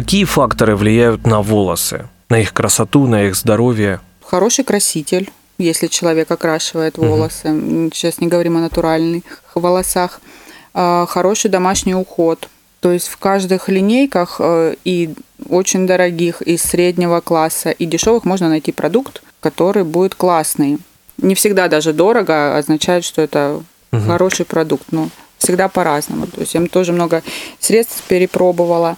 Какие 0.08 0.24
факторы 0.24 0.74
влияют 0.74 1.26
на 1.26 1.42
волосы? 1.42 2.08
На 2.30 2.40
их 2.40 2.54
красоту, 2.54 3.06
на 3.06 3.24
их 3.24 3.36
здоровье? 3.36 4.00
Хороший 4.24 4.64
краситель, 4.64 5.30
если 5.58 5.86
человек 5.86 6.30
окрашивает 6.30 6.96
волосы. 6.96 7.48
М, 7.48 7.92
Сейчас 7.92 8.18
не 8.18 8.26
говорим 8.26 8.56
о 8.56 8.60
натуральных 8.60 9.22
волосах. 9.54 10.22
А, 10.72 11.04
Хороший 11.04 11.50
домашний 11.50 11.94
уход. 11.94 12.48
То 12.80 12.90
есть 12.90 13.08
в 13.08 13.18
каждых 13.18 13.68
линейках 13.68 14.36
э, 14.38 14.76
и 14.82 15.14
очень 15.50 15.86
дорогих, 15.86 16.40
и 16.40 16.56
среднего 16.56 17.20
класса, 17.20 17.70
и 17.70 17.84
дешевых 17.84 18.24
можно 18.24 18.48
найти 18.48 18.72
продукт, 18.72 19.22
который 19.40 19.84
будет 19.84 20.14
классный. 20.14 20.78
Не 21.18 21.34
всегда 21.34 21.68
даже 21.68 21.92
дорого 21.92 22.56
означает, 22.56 23.04
что 23.04 23.20
это 23.20 23.62
хороший 23.92 24.46
продукт. 24.46 24.86
Но 24.90 25.10
всегда 25.36 25.68
по-разному. 25.68 26.28
То 26.28 26.40
есть 26.40 26.54
я 26.54 26.64
тоже 26.66 26.94
много 26.94 27.22
средств 27.60 28.02
перепробовала. 28.08 28.96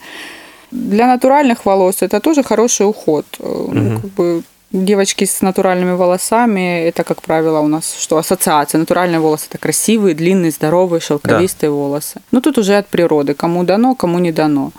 Для 0.71 1.07
натуральных 1.07 1.67
волос 1.67 2.03
это 2.03 2.21
тоже 2.21 2.43
хороший 2.43 2.87
уход. 2.87 3.27
Э, 3.39 3.69
ну, 3.73 4.01
как 4.01 4.11
бы 4.11 4.43
девочки 4.73 5.25
с 5.25 5.43
натуральными 5.43 5.93
волосами, 5.93 6.89
это, 6.89 7.05
как 7.05 7.23
правило, 7.23 7.61
у 7.61 7.69
нас 7.69 7.97
что, 8.01 8.17
ассоциация. 8.17 8.79
Натуральные 8.79 9.21
волосы– 9.21 9.47
это 9.51 9.59
красивые, 9.59 10.15
длинные, 10.15 10.51
здоровые, 10.51 11.01
шелковистые 11.01 11.71
волосы. 11.71 12.21
Ну, 12.33 12.41
тут 12.41 12.59
уже 12.59 12.77
от 12.77 12.89
природы. 12.89 13.35
Кому 13.35 13.65
дано, 13.65 13.95
кому 13.95 14.19
не 14.19 14.33
дано. 14.33 14.73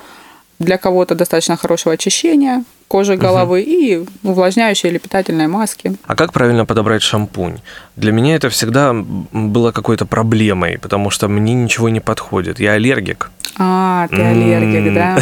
Для 0.60 0.78
кого-то 0.78 1.16
достаточно 1.16 1.58
хорошего 1.58 1.94
очищения 1.94 2.64
кожи 2.92 3.16
головы 3.16 3.62
и 3.62 4.06
увлажняющие 4.24 4.92
или 4.92 5.00
питательные 5.00 5.48
маски. 5.48 5.96
А 6.06 6.16
как 6.16 6.34
правильно 6.34 6.66
подобрать 6.66 7.02
шампунь? 7.02 7.60
Для 7.96 8.12
меня 8.12 8.36
это 8.36 8.50
всегда 8.50 8.94
было 8.94 9.72
какой-то 9.72 10.06
проблемой, 10.06 10.78
потому 10.78 11.10
что 11.10 11.30
мне 11.30 11.54
ничего 11.54 11.90
не 11.90 12.02
подходит. 12.02 12.60
Я 12.60 12.74
аллергик. 12.74 13.32
А, 13.58 14.08
ты 14.08 14.22
аллергик, 14.22 14.94
да? 14.94 15.18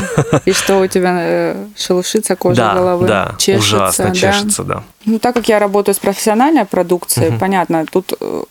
И 0.45 0.51
что 0.51 0.79
у 0.79 0.87
тебя 0.87 1.17
э, 1.19 1.65
шелушится 1.75 2.35
кожа 2.35 2.61
да, 2.61 2.73
головы? 2.73 3.07
да, 3.07 3.35
чешется, 3.37 3.75
ужасно 3.75 4.05
да? 4.05 4.13
чешется, 4.13 4.63
да. 4.63 4.83
Ну, 5.05 5.19
так 5.19 5.35
как 5.35 5.49
я 5.49 5.59
работаю 5.59 5.95
с 5.95 5.99
профессиональной 5.99 6.65
продукцией, 6.65 7.37
понятно, 7.37 7.85
тут 7.85 8.13
э, 8.19 8.43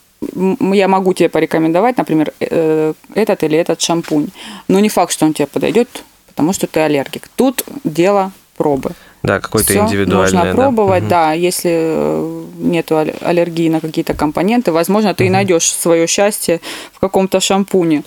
я 0.73 0.89
могу 0.89 1.13
тебе 1.15 1.29
порекомендовать, 1.29 1.97
например, 1.97 2.33
э, 2.41 2.93
этот 3.15 3.43
или 3.43 3.57
этот 3.57 3.81
шампунь. 3.81 4.29
Но 4.67 4.81
не 4.81 4.89
факт, 4.89 5.13
что 5.13 5.27
он 5.27 5.33
тебе 5.33 5.47
подойдет, 5.47 5.89
потому 6.29 6.53
что 6.53 6.67
ты 6.67 6.81
аллергик. 6.81 7.29
Тут 7.37 7.65
дело 7.85 8.33
пробы. 8.57 8.93
Да, 9.23 9.41
какой-то 9.41 9.73
Всё 9.73 9.83
индивидуальный. 9.85 10.43
Да. 10.45 10.55
пробовать, 10.55 11.01
Мгм. 11.03 11.09
да. 11.11 11.33
Если 11.33 11.71
э, 11.75 12.45
нету 12.59 12.97
ал- 12.97 13.07
аллергии 13.21 13.69
на 13.69 13.81
какие-то 13.81 14.15
компоненты, 14.15 14.71
возможно, 14.73 15.13
ты 15.15 15.27
и 15.27 15.31
найдешь 15.31 15.71
свое 15.71 16.07
счастье 16.07 16.61
в 16.93 17.01
каком-то 17.01 17.41
шампуне. 17.41 18.05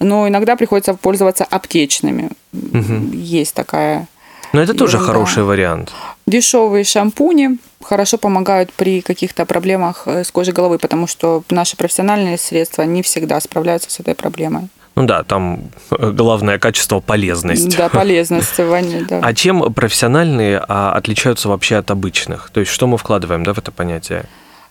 Но 0.00 0.26
иногда 0.26 0.56
приходится 0.56 0.94
пользоваться 0.94 1.44
аптечными. 1.44 2.30
Есть 3.12 3.54
такая 3.54 4.06
Но 4.52 4.62
это 4.62 4.72
тоже 4.74 4.96
ерунда. 4.96 5.12
хороший 5.12 5.42
вариант. 5.44 5.92
Дешевые 6.26 6.84
шампуни 6.84 7.58
хорошо 7.82 8.16
помогают 8.16 8.72
при 8.72 9.02
каких-то 9.02 9.44
проблемах 9.44 10.04
э, 10.06 10.24
с 10.24 10.30
кожей 10.30 10.54
головы, 10.54 10.78
потому 10.78 11.06
что 11.06 11.42
наши 11.50 11.76
профессиональные 11.76 12.38
средства 12.38 12.82
не 12.84 13.02
всегда 13.02 13.38
справляются 13.40 13.90
с 13.90 14.00
этой 14.00 14.14
проблемой. 14.14 14.68
Ну 14.96 15.06
да, 15.06 15.24
там 15.24 15.70
э, 15.90 16.10
главное 16.10 16.58
качество 16.58 17.00
полезность. 17.00 17.76
Да, 17.76 17.88
полезность, 17.92 18.58
Ваня, 18.58 19.04
да. 19.04 19.20
А 19.22 19.34
чем 19.34 19.72
профессиональные 19.72 20.62
а, 20.68 20.92
отличаются 20.92 21.48
вообще 21.48 21.76
от 21.76 21.90
обычных? 21.90 22.50
То 22.50 22.60
есть 22.60 22.72
что 22.72 22.86
мы 22.86 22.96
вкладываем 22.96 23.44
да, 23.44 23.54
в 23.54 23.58
это 23.58 23.72
понятие? 23.72 24.24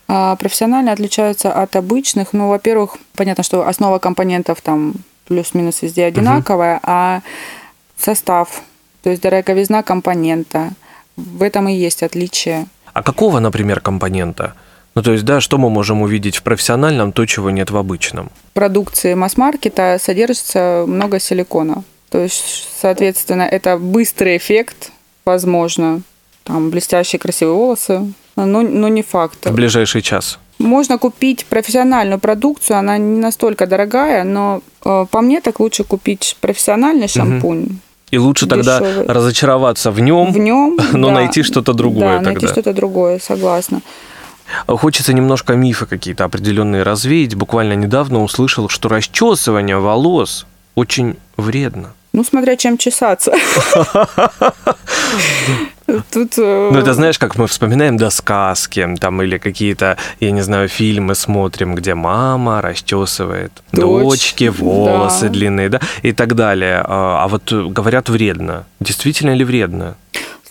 А 0.08 0.36
профессиональные 0.36 0.94
отличаются 0.94 1.52
от 1.52 1.76
обычных. 1.76 2.34
Ну, 2.34 2.50
во-первых, 2.50 2.98
понятно, 3.16 3.44
что 3.44 3.68
основа 3.68 4.00
компонентов 4.00 4.62
там 4.62 4.94
плюс-минус 5.28 5.82
везде 5.82 6.06
одинаковая, 6.06 6.80
а 6.84 7.22
состав, 7.98 8.62
то 9.02 9.10
есть 9.10 9.22
дороговизна 9.22 9.84
компонента, 9.84 10.72
в 11.16 11.42
этом 11.42 11.70
и 11.70 11.74
есть 11.74 12.04
отличие. 12.04 12.68
А 12.94 13.04
какого, 13.04 13.40
например, 13.40 13.80
компонента? 13.80 14.54
Ну, 14.96 15.02
то 15.02 15.12
есть, 15.12 15.26
да, 15.26 15.42
что 15.42 15.58
мы 15.58 15.70
можем 15.70 16.02
увидеть 16.02 16.38
в 16.38 16.44
профессиональном, 16.44 17.12
то, 17.12 17.26
чего 17.26 17.50
нет 17.50 17.72
в 17.72 17.78
обычном? 17.78 18.30
В 18.52 18.54
продукции 18.54 19.16
масс-маркета 19.16 19.98
содержится 20.02 20.86
много 20.88 21.20
силикона. 21.20 21.84
То 22.10 22.20
есть, 22.20 22.70
соответственно, 22.80 23.42
это 23.42 23.78
быстрый 23.78 24.38
эффект, 24.38 24.92
возможно, 25.26 26.02
там 26.44 26.70
блестящие 26.70 27.20
красивые 27.20 27.56
волосы, 27.56 28.14
но, 28.36 28.62
но 28.62 28.88
не 28.88 29.02
факт. 29.02 29.46
В 29.46 29.54
ближайший 29.54 30.02
час. 30.04 30.38
Можно 30.60 31.00
купить 31.00 31.46
профессиональную 31.46 32.20
продукцию, 32.20 32.78
она 32.78 32.98
не 33.00 33.20
настолько 33.20 33.66
дорогая, 33.66 34.24
но 34.24 34.62
э, 34.86 35.06
по 35.10 35.22
мне 35.22 35.42
так 35.42 35.60
лучше 35.60 35.84
купить 35.84 36.38
профессиональный 36.40 37.08
шампунь. 37.08 37.80
И 38.12 38.18
лучше 38.20 38.46
тогда 38.46 38.80
Дешёвый. 38.80 39.08
разочароваться 39.08 39.90
в 39.90 40.00
нем, 40.00 40.32
В 40.32 40.38
нем, 40.38 40.78
но 40.94 41.10
найти 41.10 41.42
что-то 41.42 41.74
другое 41.74 42.20
Да, 42.20 42.22
найти 42.22 42.42
тогда. 42.42 42.48
что-то 42.54 42.74
другое, 42.74 43.20
согласна. 43.20 43.82
Хочется 44.68 45.14
немножко 45.14 45.54
мифы 45.54 45.86
какие-то 45.86 46.26
определенные 46.26 46.84
развеять. 46.84 47.36
Буквально 47.36 47.74
недавно 47.74 48.24
услышал, 48.24 48.70
что 48.70 48.90
расчесывание 48.90 49.78
волос 49.78 50.46
очень 50.76 51.16
вредно. 51.38 51.94
Ну, 52.14 52.24
смотря 52.24 52.56
чем 52.56 52.78
чесаться. 52.78 53.34
Тут... 56.12 56.38
э, 56.38 56.70
Ну, 56.72 56.78
это 56.78 56.94
знаешь, 56.94 57.20
как 57.20 57.36
мы 57.38 57.48
вспоминаем, 57.48 57.98
да, 57.98 58.10
сказки, 58.10 58.96
там, 59.00 59.22
или 59.22 59.38
какие-то, 59.38 59.98
я 60.20 60.32
не 60.32 60.42
знаю, 60.42 60.70
фильмы 60.70 61.16
смотрим, 61.16 61.76
где 61.76 61.94
мама 61.94 62.62
расчесывает 62.62 63.52
Дочь, 63.72 64.04
дочке 64.04 64.50
волосы 64.50 65.26
да. 65.26 65.30
длинные, 65.30 65.70
да, 65.70 65.80
и 66.04 66.14
так 66.14 66.36
далее. 66.36 66.84
А 66.86 67.24
а 67.24 67.28
вот 67.28 67.52
э, 67.52 67.66
говорят, 67.66 68.10
вредно. 68.10 68.66
Действительно 68.80 69.34
ли 69.34 69.44
вредно? 69.44 69.96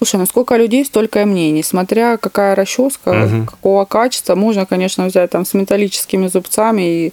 Слушай, 0.03 0.17
ну 0.19 0.27
сколько 0.27 0.57
людей, 0.57 0.85
столько 0.85 1.21
и 1.23 1.25
мнений. 1.25 1.63
Смотря 1.63 2.17
какая 2.17 2.57
расческа, 2.57 3.13
Мгм. 3.13 3.47
какого 3.47 3.85
качества, 3.85 4.35
можно, 4.35 4.67
конечно, 4.67 5.07
взять 5.07 5.31
там 5.31 5.45
с 5.45 5.55
металлическими 5.55 6.27
зубцами, 6.27 6.83
и 6.83 7.13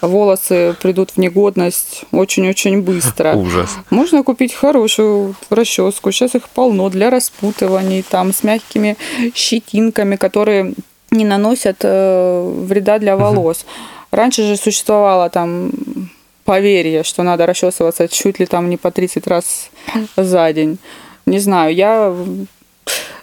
волосы 0.00 0.74
придут 0.82 1.12
в 1.12 1.18
негодность 1.18 2.04
очень-очень 2.10 2.82
быстро. 2.82 3.34
Ужас. 3.36 3.76
Можно 3.90 4.24
купить 4.24 4.52
хорошую 4.52 5.36
расческу. 5.48 6.10
Сейчас 6.10 6.34
их 6.34 6.48
полно 6.48 6.88
для 6.90 7.08
распутываний, 7.10 8.02
там 8.02 8.32
с 8.32 8.42
мягкими 8.42 8.96
щетинками, 9.32 10.16
которые 10.16 10.74
не 11.12 11.24
наносят 11.24 11.76
э, 11.82 12.52
вреда 12.66 12.98
для 12.98 13.16
волос. 13.16 13.64
Раньше 14.10 14.42
же 14.42 14.56
существовало 14.56 15.30
там 15.30 15.70
поверье, 16.44 17.04
что 17.04 17.22
надо 17.22 17.46
расчесываться 17.46 18.08
чуть 18.08 18.40
ли 18.40 18.46
там 18.46 18.68
не 18.70 18.76
по 18.76 18.90
30 18.90 19.28
раз 19.28 19.70
за 20.16 20.52
день. 20.52 20.78
Не 21.26 21.38
знаю, 21.38 21.74
я 21.74 22.14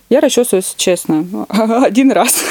я 0.09 0.19
расчесываюсь 0.19 0.73
честно 0.77 1.25
один 1.85 2.11
раз 2.11 2.43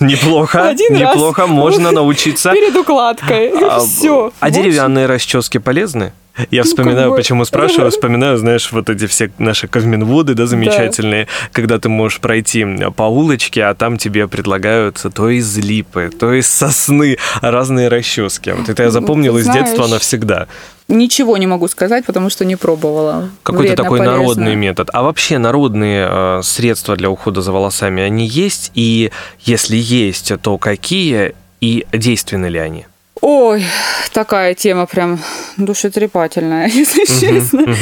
Неплохо, 0.00 0.68
Один 0.68 0.96
раз. 0.96 1.14
неплохо, 1.14 1.46
можно 1.46 1.92
научиться. 1.92 2.52
перед 2.52 2.74
укладкой. 2.76 3.50
А, 3.68 3.80
Все. 3.86 4.32
а 4.40 4.50
деревянные 4.50 5.06
расчески 5.06 5.58
полезны? 5.58 6.12
Я 6.50 6.62
Ну, 6.62 6.68
вспоминаю, 6.68 7.02
как 7.08 7.10
бы- 7.10 7.16
почему 7.16 7.44
спрашиваю, 7.44 7.90
вспоминаю, 7.90 8.38
знаешь, 8.38 8.72
вот 8.72 8.88
эти 8.88 9.06
все 9.06 9.30
наши 9.38 9.68
ковменводы, 9.68 10.34
да, 10.34 10.46
замечательные, 10.46 11.28
когда 11.52 11.78
ты 11.78 11.88
можешь 11.90 12.20
пройти 12.20 12.66
по 12.96 13.02
улочке, 13.04 13.64
а 13.64 13.74
там 13.74 13.98
тебе 13.98 14.26
предлагают 14.28 15.04
то 15.14 15.28
из 15.28 15.56
липы, 15.58 16.10
то 16.18 16.32
из 16.32 16.48
сосны 16.48 17.18
разные 17.42 17.88
расчески. 17.88 18.50
Вот 18.52 18.68
это 18.68 18.82
я 18.82 18.88
Ну, 18.88 18.92
запомнил 18.92 19.34
ты 19.34 19.40
из 19.40 19.48
детства 19.48 19.86
навсегда. 19.86 20.46
Ничего 20.88 21.36
не 21.36 21.46
могу 21.46 21.68
сказать, 21.68 22.04
потому 22.06 22.28
что 22.30 22.44
не 22.44 22.56
пробовала. 22.56 23.30
Какой-то 23.42 23.68
Вредно, 23.68 23.84
такой 23.84 23.98
полезно. 23.98 24.16
народный 24.18 24.54
метод. 24.56 24.90
А 24.92 25.02
вообще 25.02 25.38
народные 25.38 26.06
э, 26.10 26.40
средства 26.42 26.96
для 26.96 27.08
ухода 27.10 27.40
за 27.42 27.52
волосами, 27.52 28.02
они 28.02 28.26
есть? 28.26 28.72
И 28.74 29.10
если 29.40 29.76
есть, 29.76 30.32
то 30.42 30.58
какие? 30.58 31.34
И 31.60 31.86
действенны 31.92 32.46
ли 32.46 32.58
они? 32.58 32.86
Ой, 33.22 33.64
такая 34.12 34.54
тема 34.54 34.86
прям 34.86 35.18
душетрепательная, 35.56 36.66
если 36.74 37.04
честно. 37.04 37.74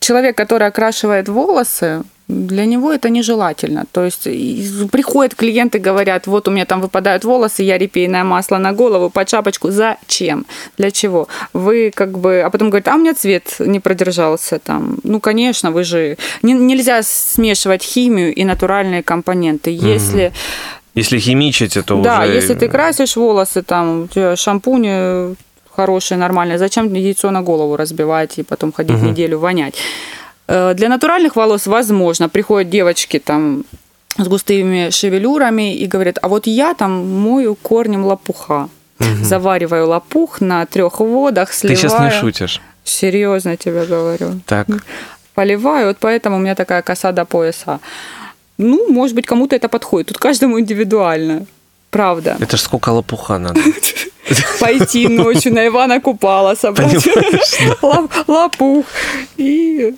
Человек, 0.00 0.36
который 0.36 0.66
окрашивает 0.66 1.28
волосы, 1.28 2.02
для 2.28 2.64
него 2.64 2.92
это 2.92 3.08
нежелательно. 3.08 3.84
То 3.92 4.04
есть 4.04 4.24
приходят 4.90 5.36
клиенты, 5.36 5.78
говорят, 5.78 6.26
вот 6.26 6.48
у 6.48 6.50
меня 6.50 6.64
там 6.64 6.80
выпадают 6.80 7.24
волосы, 7.24 7.62
я 7.62 7.78
репейное 7.78 8.24
масло 8.24 8.58
на 8.58 8.72
голову, 8.72 9.08
под 9.10 9.28
шапочку. 9.28 9.70
Зачем? 9.70 10.46
Для 10.76 10.90
чего? 10.90 11.28
Вы 11.52 11.92
как 11.94 12.18
бы... 12.18 12.40
А 12.40 12.50
потом 12.50 12.70
говорят, 12.70 12.88
а 12.88 12.96
у 12.96 12.98
меня 12.98 13.14
цвет 13.14 13.56
не 13.60 13.78
продержался 13.78 14.58
там. 14.58 14.98
Ну, 15.04 15.20
конечно, 15.20 15.70
вы 15.70 15.84
же... 15.84 16.16
Не- 16.42 16.54
нельзя 16.54 17.02
смешивать 17.04 17.84
химию 17.84 18.34
и 18.34 18.44
натуральные 18.44 19.04
компоненты. 19.04 19.70
Если 19.70 20.32
Если 20.96 21.18
химичить, 21.20 21.74
то 21.84 22.02
да, 22.02 22.22
уже... 22.22 22.32
если 22.32 22.54
ты 22.54 22.68
красишь 22.68 23.16
волосы, 23.16 23.62
там, 23.62 24.02
у 24.02 24.06
тебя 24.08 24.34
шампунь 24.36 25.36
хороший, 25.76 26.16
нормальный, 26.16 26.58
зачем 26.58 26.92
яйцо 26.94 27.30
на 27.30 27.42
голову 27.42 27.76
разбивать 27.76 28.38
и 28.38 28.42
потом 28.42 28.72
ходить 28.72 28.96
Мгм. 28.96 29.06
неделю 29.10 29.38
вонять? 29.38 29.74
Э, 30.48 30.74
Для 30.74 30.88
натуральных 30.88 31.36
волос 31.36 31.66
возможно. 31.66 32.28
Приходят 32.28 32.70
девочки 32.70 33.18
там 33.18 33.64
с 34.16 34.26
густыми 34.26 34.88
шевелюрами 34.90 35.74
и 35.76 35.86
говорят, 35.86 36.18
а 36.22 36.28
вот 36.28 36.46
я 36.46 36.72
там 36.74 37.06
мою 37.20 37.54
корнем 37.54 38.04
лопуха. 38.04 38.68
Завариваю 39.22 39.88
лопух 39.88 40.40
на 40.40 40.64
трех 40.64 41.00
водах, 41.00 41.50
Ты 41.50 41.56
сливаю. 41.56 41.76
сейчас 41.76 42.00
не 42.00 42.10
шутишь. 42.20 42.60
Серьезно 42.84 43.56
тебе 43.58 43.84
говорю 43.84 44.40
Так. 44.46 44.66
поливаю, 45.34 45.88
вот 45.88 45.98
поэтому 46.00 46.36
у 46.36 46.38
меня 46.38 46.54
такая 46.54 46.80
коса 46.80 47.12
до 47.12 47.26
пояса. 47.26 47.80
Ну, 48.58 48.88
может 48.90 49.14
быть, 49.16 49.26
кому-то 49.26 49.54
это 49.56 49.68
подходит. 49.68 50.08
Тут 50.08 50.18
каждому 50.18 50.58
индивидуально. 50.58 51.46
Правда. 51.90 52.36
Это 52.40 52.56
ж 52.56 52.60
сколько 52.60 52.90
лопуха 52.92 53.38
надо. 53.38 53.60
Пойти 54.60 55.08
ночью 55.08 55.52
на 55.54 55.66
Ивана 55.66 56.00
Купала, 56.00 56.54
собрать 56.56 57.06
лопух. 58.28 58.84
И 59.38 59.94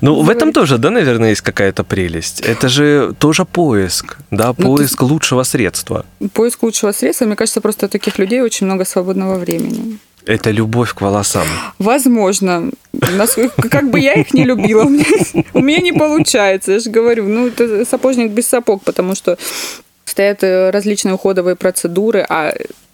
Ну, 0.00 0.22
в 0.22 0.30
этом 0.30 0.52
тоже, 0.52 0.78
да, 0.78 0.90
наверное, 0.90 1.30
есть 1.30 1.40
какая-то 1.42 1.84
прелесть. 1.84 2.40
Это 2.40 2.68
же 2.68 3.12
тоже 3.18 3.44
поиск, 3.44 4.16
да, 4.30 4.46
Ну, 4.48 4.54
ты- 4.54 4.62
поиск 4.62 5.02
лучшего 5.02 5.44
средства. 5.44 6.04
поиск 6.32 6.62
лучшего 6.62 6.92
средства, 6.92 7.26
мне 7.26 7.36
кажется, 7.36 7.60
просто 7.60 7.86
у 7.86 7.88
таких 7.88 8.18
людей 8.18 8.42
очень 8.42 8.66
много 8.66 8.84
свободного 8.84 9.38
времени. 9.38 9.98
Это 10.28 10.50
любовь 10.50 10.92
к 10.92 11.00
волосам. 11.00 11.46
Возможно. 11.78 12.70
Как 13.70 13.90
бы 13.90 13.98
я 13.98 14.12
их 14.12 14.34
не 14.34 14.44
любила, 14.44 14.84
у 14.84 14.88
меня, 14.90 15.04
у 15.54 15.60
меня 15.60 15.78
не 15.80 15.92
получается. 15.92 16.72
Я 16.72 16.78
же 16.80 16.90
говорю, 16.90 17.26
ну, 17.26 17.46
это 17.46 17.84
сапожник 17.86 18.30
без 18.32 18.46
сапог, 18.46 18.82
потому 18.84 19.14
что 19.14 19.38
стоят 20.04 20.44
э, 20.44 20.70
различные 20.70 21.14
уходовые 21.14 21.56
процедуры, 21.56 22.26
а 22.28 22.52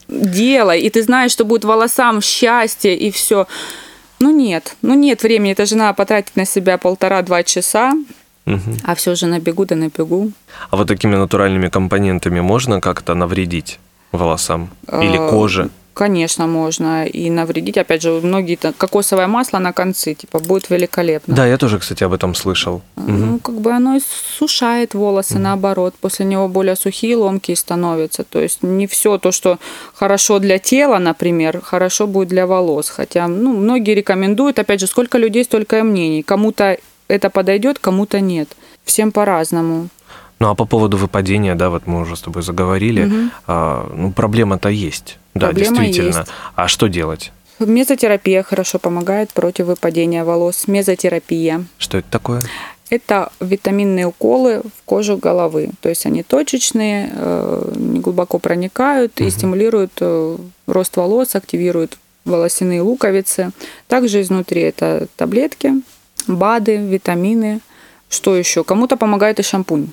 делай, 0.08 0.80
и 0.82 0.90
ты 0.90 1.02
знаешь, 1.02 1.32
что 1.32 1.44
будет 1.44 1.64
волосам 1.64 2.20
счастье 2.22 2.96
и 2.96 3.10
все. 3.10 3.46
Ну 4.20 4.30
нет, 4.30 4.76
ну 4.82 4.94
нет 4.94 5.22
времени, 5.24 5.52
это 5.52 5.66
же 5.66 5.76
надо 5.76 5.94
потратить 5.94 6.36
на 6.36 6.44
себя 6.44 6.78
полтора-два 6.78 7.42
часа, 7.42 7.94
Мгм. 8.46 8.76
а 8.84 8.94
все 8.94 9.14
же 9.16 9.26
на 9.26 9.40
бегу 9.40 9.64
да 9.64 9.74
на 9.74 9.88
бегу. 9.88 10.30
А 10.70 10.76
вот 10.76 10.86
такими 10.86 11.16
натуральными 11.16 11.68
компонентами 11.68 12.40
можно 12.40 12.80
как-то 12.80 13.14
навредить 13.14 13.80
волосам 14.12 14.70
или 14.86 15.18
Э, 15.18 15.30
коже? 15.30 15.70
Конечно, 15.94 16.48
можно 16.48 17.06
и 17.06 17.30
навредить. 17.30 17.78
Опять 17.78 18.02
же, 18.02 18.20
многие 18.20 18.56
то 18.56 18.72
кокосовое 18.72 19.28
масло 19.28 19.60
на 19.60 19.72
концы, 19.72 20.14
типа, 20.14 20.40
будет 20.40 20.68
великолепно. 20.68 21.34
Да, 21.34 21.46
я 21.46 21.56
тоже, 21.56 21.78
кстати, 21.78 22.02
об 22.02 22.12
этом 22.12 22.34
слышал. 22.34 22.82
Мгм. 22.96 23.26
Ну, 23.26 23.38
как 23.38 23.54
бы 23.60 23.70
оно 23.70 23.96
и 23.96 24.00
сушает 24.38 24.94
волосы, 24.94 25.38
наоборот. 25.38 25.94
После 26.00 26.26
него 26.26 26.48
более 26.48 26.74
сухие, 26.74 27.16
ломкие 27.16 27.56
становятся. 27.56 28.24
То 28.24 28.40
есть 28.40 28.64
не 28.64 28.88
все 28.88 29.18
то, 29.18 29.30
что 29.30 29.58
хорошо 29.94 30.40
для 30.40 30.58
тела, 30.58 30.98
например, 30.98 31.60
хорошо 31.60 32.08
будет 32.08 32.28
для 32.28 32.46
волос. 32.46 32.88
Хотя, 32.88 33.28
ну, 33.28 33.56
многие 33.56 33.94
рекомендуют, 33.94 34.58
опять 34.58 34.80
же, 34.80 34.88
сколько 34.88 35.18
людей, 35.18 35.44
столько 35.44 35.78
и 35.78 35.82
мнений. 35.82 36.24
Кому-то 36.24 36.76
это 37.06 37.30
подойдет, 37.30 37.78
кому-то 37.78 38.18
нет. 38.20 38.48
Всем 38.84 39.12
по-разному. 39.12 39.88
Ну, 40.40 40.48
а 40.50 40.54
по 40.54 40.64
поводу 40.64 40.96
выпадения, 40.96 41.54
да, 41.54 41.70
вот 41.70 41.86
мы 41.86 42.00
уже 42.00 42.16
с 42.16 42.20
тобой 42.20 42.42
заговорили, 42.42 43.30
а, 43.46 43.90
ну, 43.94 44.12
проблема-то 44.12 44.68
есть. 44.68 45.18
Да, 45.34 45.46
Проблема 45.46 45.78
действительно. 45.78 46.18
есть. 46.18 46.30
А 46.54 46.68
что 46.68 46.88
делать? 46.88 47.32
Мезотерапия 47.58 48.42
хорошо 48.42 48.78
помогает 48.78 49.32
против 49.32 49.66
выпадения 49.66 50.24
волос. 50.24 50.66
Мезотерапия. 50.66 51.64
Что 51.78 51.98
это 51.98 52.08
такое? 52.10 52.42
Это 52.90 53.32
витаминные 53.40 54.06
уколы 54.06 54.60
в 54.60 54.82
кожу 54.84 55.16
головы. 55.16 55.70
То 55.80 55.88
есть 55.88 56.04
они 56.06 56.22
точечные, 56.22 57.10
э, 57.12 57.72
глубоко 57.76 58.38
проникают 58.38 59.20
и 59.20 59.30
стимулируют 59.30 59.92
э, 60.00 60.36
рост 60.66 60.96
волос, 60.96 61.34
активируют 61.34 61.98
волосяные 62.24 62.82
луковицы. 62.82 63.52
Также 63.88 64.20
изнутри 64.20 64.62
это 64.62 65.06
таблетки, 65.16 65.72
БАДы, 66.26 66.76
витамины. 66.76 67.60
Что 68.08 68.36
еще? 68.36 68.64
Кому-то 68.64 68.96
помогает 68.96 69.40
и 69.40 69.42
шампунь 69.42 69.88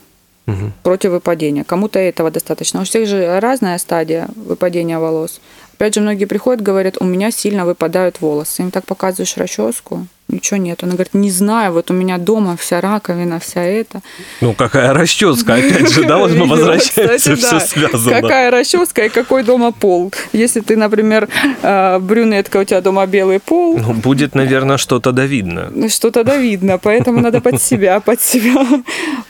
Мгм. 0.45 0.73
против 0.83 1.11
выпадения. 1.11 1.63
Кому-то 1.63 1.99
этого 1.99 2.31
достаточно. 2.31 2.81
У 2.81 2.83
всех 2.83 3.07
же 3.07 3.39
разная 3.39 3.77
стадия 3.77 4.27
выпадения 4.35 4.99
волос. 4.99 5.39
Опять 5.73 5.95
же, 5.95 6.01
многие 6.01 6.25
приходят, 6.25 6.61
говорят, 6.61 6.97
у 6.99 7.05
меня 7.05 7.31
сильно 7.31 7.65
выпадают 7.65 8.21
волосы. 8.21 8.63
Им 8.63 8.71
так 8.71 8.85
показываешь 8.85 9.37
расческу, 9.37 10.05
ничего 10.31 10.57
нет. 10.57 10.83
Она 10.83 10.93
говорит, 10.93 11.13
не 11.13 11.29
знаю, 11.31 11.73
вот 11.73 11.91
у 11.91 11.93
меня 11.93 12.17
дома 12.17 12.55
вся 12.57 12.81
раковина, 12.81 13.39
вся 13.39 13.61
это. 13.63 14.01
Ну, 14.41 14.53
какая 14.53 14.93
расческа, 14.93 15.55
опять 15.55 15.89
же, 15.91 16.03
да, 16.03 16.17
вот 16.17 16.31
мы 16.31 16.45
возвращаемся, 16.49 17.35
все 17.35 17.51
да. 17.51 17.59
связано. 17.59 18.21
Какая 18.21 18.51
расческа 18.51 19.05
и 19.05 19.09
какой 19.09 19.43
дома 19.43 19.71
пол. 19.71 20.11
Если 20.33 20.61
ты, 20.61 20.77
например, 20.77 21.27
э, 21.61 21.99
брюнетка, 21.99 22.57
у 22.57 22.63
тебя 22.63 22.81
дома 22.81 23.05
белый 23.05 23.39
пол, 23.39 23.77
Ну, 23.77 23.93
будет, 23.93 24.35
наверное, 24.35 24.77
что-то 24.77 25.11
да 25.11 25.25
видно. 25.25 25.69
ну, 25.73 25.89
что 25.89 26.11
тогда 26.11 26.37
видно, 26.37 26.77
поэтому 26.77 27.19
надо 27.19 27.41
под 27.41 27.61
себя, 27.61 27.99
под 27.99 28.21
себя, 28.21 28.65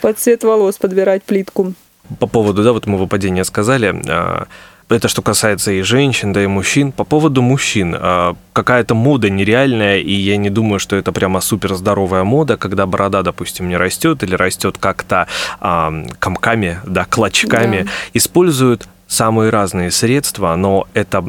под 0.02 0.20
цвет 0.20 0.44
волос 0.44 0.78
подбирать 0.78 1.24
плитку. 1.24 1.74
по 2.20 2.28
поводу, 2.28 2.64
да, 2.64 2.72
вот 2.74 2.88
мы 2.88 2.98
выпадение 2.98 3.44
сказали, 3.46 3.94
а, 4.10 4.48
это 4.96 5.08
что 5.08 5.22
касается 5.22 5.72
и 5.72 5.82
женщин, 5.82 6.34
да 6.34 6.44
и 6.44 6.48
мужчин. 6.48 6.92
По 6.92 7.04
поводу 7.04 7.42
мужчин, 7.42 7.96
а, 7.98 8.36
какая-то 8.54 8.96
мода 8.96 9.30
нереальная, 9.30 10.00
и 10.00 10.14
я 10.14 10.38
не 10.38 10.50
думаю, 10.50 10.80
что 10.80 10.96
это 10.96 11.12
прямо 11.12 11.42
супер 11.42 11.76
здоровая 11.76 12.24
мода, 12.24 12.58
когда 12.58 12.86
борода, 12.86 13.22
допустим, 13.22 13.70
не 13.70 13.78
растет 13.78 14.24
или 14.24 14.36
растет 14.36 14.78
как-то 14.80 15.28
а, 15.60 15.94
комками, 16.20 16.80
да, 16.86 17.06
клочками, 17.06 17.84
да. 17.84 17.90
используют 18.14 18.88
самые 19.12 19.50
разные 19.50 19.92
средства, 19.92 20.56
но 20.56 20.88
эта 20.94 21.22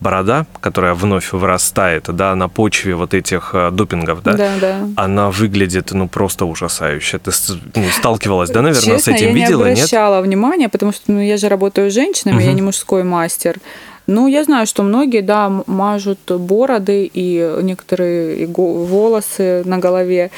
борода, 0.00 0.46
которая 0.60 0.94
вновь 0.94 1.32
вырастает, 1.32 2.04
да, 2.08 2.34
на 2.34 2.48
почве 2.48 2.94
вот 2.94 3.12
этих 3.12 3.50
э, 3.52 3.70
допингов, 3.70 4.22
да, 4.22 4.32
да, 4.32 4.52
да. 4.58 4.88
она 4.96 5.30
выглядит, 5.30 5.92
ну, 5.92 6.08
просто 6.08 6.46
ужасающе. 6.46 7.18
Ты 7.18 7.32
ну, 7.74 7.84
сталкивалась, 7.90 8.48
да, 8.48 8.62
наверное, 8.62 8.96
Честно, 8.96 9.12
с 9.12 9.14
этим? 9.14 9.26
я 9.26 9.32
Видела, 9.32 9.64
не 9.66 9.72
обращала 9.72 10.16
нет? 10.16 10.24
внимания, 10.24 10.68
потому 10.70 10.92
что 10.92 11.12
ну, 11.12 11.20
я 11.20 11.36
же 11.36 11.50
работаю 11.50 11.90
с 11.90 11.94
женщинами, 11.94 12.38
угу. 12.38 12.46
я 12.46 12.52
не 12.54 12.62
мужской 12.62 13.04
мастер. 13.04 13.58
Ну, 14.06 14.26
я 14.26 14.44
знаю, 14.44 14.66
что 14.66 14.82
многие, 14.82 15.20
да, 15.20 15.52
мажут 15.66 16.20
бороды 16.28 17.10
и 17.12 17.58
некоторые 17.62 18.46
волосы 18.46 19.62
на 19.66 19.78
голове 19.78 20.30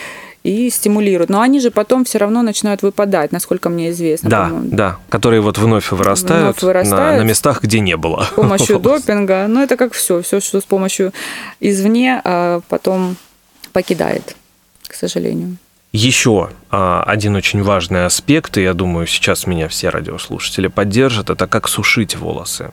и 0.45 0.71
стимулируют. 0.71 1.31
Но 1.31 1.41
они 1.41 1.61
же 1.61 1.71
потом 1.71 2.05
все 2.05 2.19
равно 2.19 2.43
начинают 2.43 2.83
выпадать, 2.83 3.33
насколько 3.33 3.69
мне 3.69 3.91
известно. 3.91 4.31
Да, 4.31 4.51
да, 4.53 4.97
которые 5.09 5.41
вот 5.41 5.59
вновь 5.59 5.91
вырастают, 5.91 6.43
вновь 6.43 6.63
вырастают 6.63 7.19
на, 7.19 7.25
на 7.25 7.29
местах, 7.29 7.63
где 7.63 7.81
не 7.81 7.97
было. 7.97 8.25
С 8.25 8.35
помощью 8.35 8.79
допинга. 8.81 9.47
Ну, 9.49 9.63
это 9.63 9.77
как 9.77 9.93
все, 9.93 10.23
все, 10.23 10.41
что 10.41 10.61
с 10.61 10.65
помощью 10.65 11.13
извне, 11.61 12.21
а 12.25 12.61
потом 12.69 13.17
покидает, 13.73 14.37
к 14.87 14.95
сожалению. 14.95 15.57
Еще 15.93 16.51
а, 16.71 17.03
один 17.07 17.35
очень 17.35 17.63
важный 17.63 18.05
аспект, 18.05 18.59
и 18.59 18.63
я 18.63 18.75
думаю, 18.75 19.07
сейчас 19.07 19.47
меня 19.47 19.69
все 19.69 19.89
радиослушатели 19.89 20.67
поддержат, 20.67 21.31
это 21.31 21.47
как 21.47 21.67
сушить 21.67 22.15
волосы. 22.17 22.73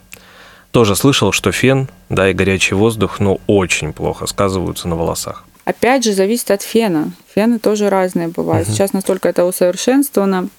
Тоже 0.72 0.97
слышал, 0.97 1.32
что 1.32 1.53
фен, 1.53 1.88
да, 2.09 2.30
и 2.30 2.34
горячий 2.34 2.76
воздух, 2.76 3.22
ну, 3.22 3.39
очень 3.47 3.93
плохо 3.93 4.28
сказываются 4.28 4.89
на 4.89 4.97
волосах. 4.97 5.45
Опять 5.66 6.03
же, 6.03 6.13
зависит 6.13 6.51
от 6.51 6.61
фена. 6.61 7.11
Фены 7.34 7.59
тоже 7.59 7.89
разные 7.89 8.28
бывают. 8.28 8.68
Угу. 8.68 8.76
Сейчас 8.76 8.93
настолько 8.93 9.30
это 9.30 9.45
усовершенствовано. 9.45 10.49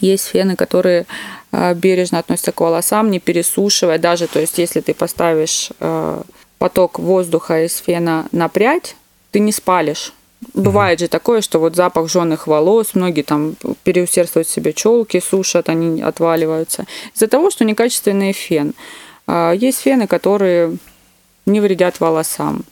Есть 0.00 0.26
фены, 0.26 0.54
которые 0.54 1.06
а, 1.50 1.72
бережно 1.74 2.18
относятся 2.18 2.52
к 2.52 2.60
волосам, 2.60 3.10
не 3.10 3.20
пересушивая. 3.20 3.98
Даже, 3.98 4.26
то 4.26 4.40
есть, 4.40 4.58
если 4.58 4.80
ты 4.80 4.92
поставишь 4.92 5.70
а, 5.80 6.22
поток 6.58 6.98
воздуха 6.98 7.64
из 7.64 7.76
фена 7.78 8.26
на 8.32 8.48
прядь, 8.48 8.96
ты 9.30 9.40
не 9.40 9.50
спалишь. 9.50 10.12
Бывает 10.52 11.00
же 11.00 11.08
такое, 11.08 11.40
что 11.40 11.58
вот 11.58 11.74
запах 11.74 12.08
жженых 12.08 12.46
волос, 12.46 12.90
многие 12.94 13.22
там 13.22 13.56
переусердствуют 13.82 14.46
себе 14.46 14.74
челки, 14.74 15.20
сушат, 15.20 15.70
они 15.70 16.02
отваливаются. 16.02 16.84
Из-за 17.14 17.28
того, 17.28 17.50
что 17.50 17.64
некачественный 17.64 18.32
фен. 18.32 18.74
А, 19.26 19.52
есть 19.52 19.80
фены, 19.80 20.06
которые 20.06 20.76
не 21.46 21.60
вредят 21.60 22.00
волосам. 22.00 22.64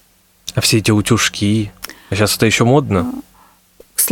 А 0.54 0.60
все 0.60 0.78
эти 0.78 0.90
утюжки, 0.90 1.72
а 2.10 2.14
сейчас 2.14 2.36
это 2.36 2.46
еще 2.46 2.64
модно? 2.64 3.12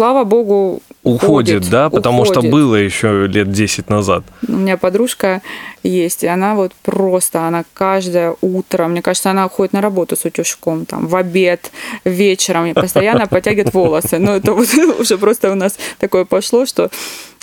Слава 0.01 0.25
богу, 0.25 0.81
уходит, 1.03 1.25
уходит 1.25 1.71
да, 1.71 1.91
потому 1.91 2.23
уходит. 2.23 2.43
что 2.43 2.51
было 2.51 2.75
еще 2.75 3.27
лет 3.27 3.53
10 3.53 3.91
назад. 3.91 4.25
У 4.49 4.53
меня 4.53 4.79
подружка 4.79 5.43
есть, 5.83 6.25
и 6.25 6.27
она 6.27 6.55
вот 6.55 6.73
просто, 6.83 7.47
она 7.47 7.65
каждое 7.75 8.35
утро, 8.41 8.87
мне 8.87 9.03
кажется, 9.03 9.31
она 9.31 9.47
ходит 9.51 9.75
на 9.75 9.83
работу 9.83 10.17
с 10.17 10.25
утюжком, 10.25 10.87
там, 10.87 11.07
в 11.07 11.15
обед, 11.17 11.71
вечером, 12.07 12.65
и 12.65 12.73
постоянно 12.73 13.27
потягивает 13.31 13.75
волосы. 13.75 14.19
Но 14.19 14.37
это 14.37 14.55
вот 14.55 14.69
уже 15.01 15.19
просто 15.19 15.53
у 15.53 15.55
нас 15.55 15.79
такое 15.99 16.25
пошло, 16.25 16.65
что 16.65 16.91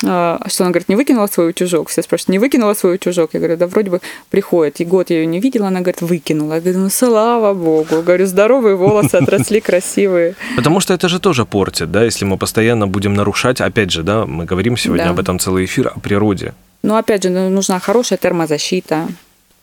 а, 0.06 0.40
что 0.48 0.64
она 0.64 0.72
говорит, 0.72 0.90
не 0.90 0.96
выкинула 0.96 1.28
свой 1.28 1.50
утюжок. 1.50 1.90
Все 1.90 2.04
спрашивают, 2.04 2.30
не 2.30 2.40
выкинула 2.40 2.76
свой 2.76 2.96
утюжок? 2.96 3.32
Я 3.34 3.40
говорю, 3.40 3.58
да 3.58 3.66
вроде 3.68 3.90
бы 3.90 4.02
приходит. 4.30 4.80
И 4.80 4.86
год 4.86 5.10
я 5.10 5.18
ее 5.18 5.26
не 5.26 5.40
видела, 5.40 5.68
она 5.68 5.80
говорит, 5.80 6.02
выкинула. 6.02 6.56
Я 6.56 6.62
говорю, 6.62 6.80
ну 6.80 6.90
слава 6.90 7.54
богу. 7.54 8.04
Говорю, 8.04 8.28
здоровые 8.28 8.76
волосы 8.76 9.16
отросли, 9.16 9.60
красивые. 9.60 10.36
Потому 10.56 10.80
что 10.82 10.94
это 10.94 11.10
же 11.10 11.20
тоже 11.20 11.46
портит, 11.46 11.92
да, 11.92 12.04
если 12.04 12.26
мы 12.26 12.38
постоянно 12.48 12.88
будем 12.88 13.14
нарушать, 13.14 13.60
опять 13.60 13.92
же, 13.92 14.04
да, 14.04 14.26
мы 14.26 14.46
говорим 14.46 14.78
сегодня 14.78 15.04
да. 15.04 15.10
об 15.10 15.20
этом 15.20 15.38
целый 15.38 15.66
эфир, 15.66 15.92
о 15.94 16.00
природе. 16.00 16.54
Ну, 16.82 16.96
опять 16.96 17.24
же, 17.24 17.30
ну, 17.30 17.50
нужна 17.50 17.78
хорошая 17.78 18.18
термозащита, 18.18 19.10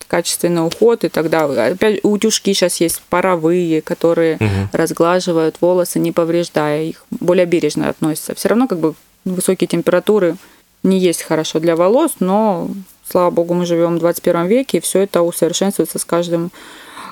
качественный 0.06 0.66
уход, 0.66 1.02
и 1.04 1.08
тогда 1.08 1.44
опять 1.68 2.00
утюжки 2.02 2.52
сейчас 2.52 2.82
есть 2.82 3.00
паровые, 3.08 3.80
которые 3.80 4.36
угу. 4.36 4.68
разглаживают 4.72 5.56
волосы, 5.62 5.98
не 5.98 6.12
повреждая 6.12 6.82
их, 6.82 7.06
более 7.10 7.46
бережно 7.46 7.88
относятся. 7.88 8.34
Все 8.34 8.50
равно 8.50 8.68
как 8.68 8.80
бы 8.80 8.94
высокие 9.24 9.66
температуры 9.66 10.36
не 10.82 10.98
есть 10.98 11.22
хорошо 11.22 11.60
для 11.60 11.76
волос, 11.76 12.16
но, 12.20 12.68
слава 13.08 13.30
богу, 13.30 13.54
мы 13.54 13.64
живем 13.64 13.96
в 13.96 14.00
21 14.00 14.46
веке, 14.46 14.76
и 14.76 14.80
все 14.82 14.98
это 14.98 15.22
усовершенствуется 15.22 15.98
с 15.98 16.04
каждым 16.04 16.52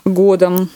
годом. 0.05 0.69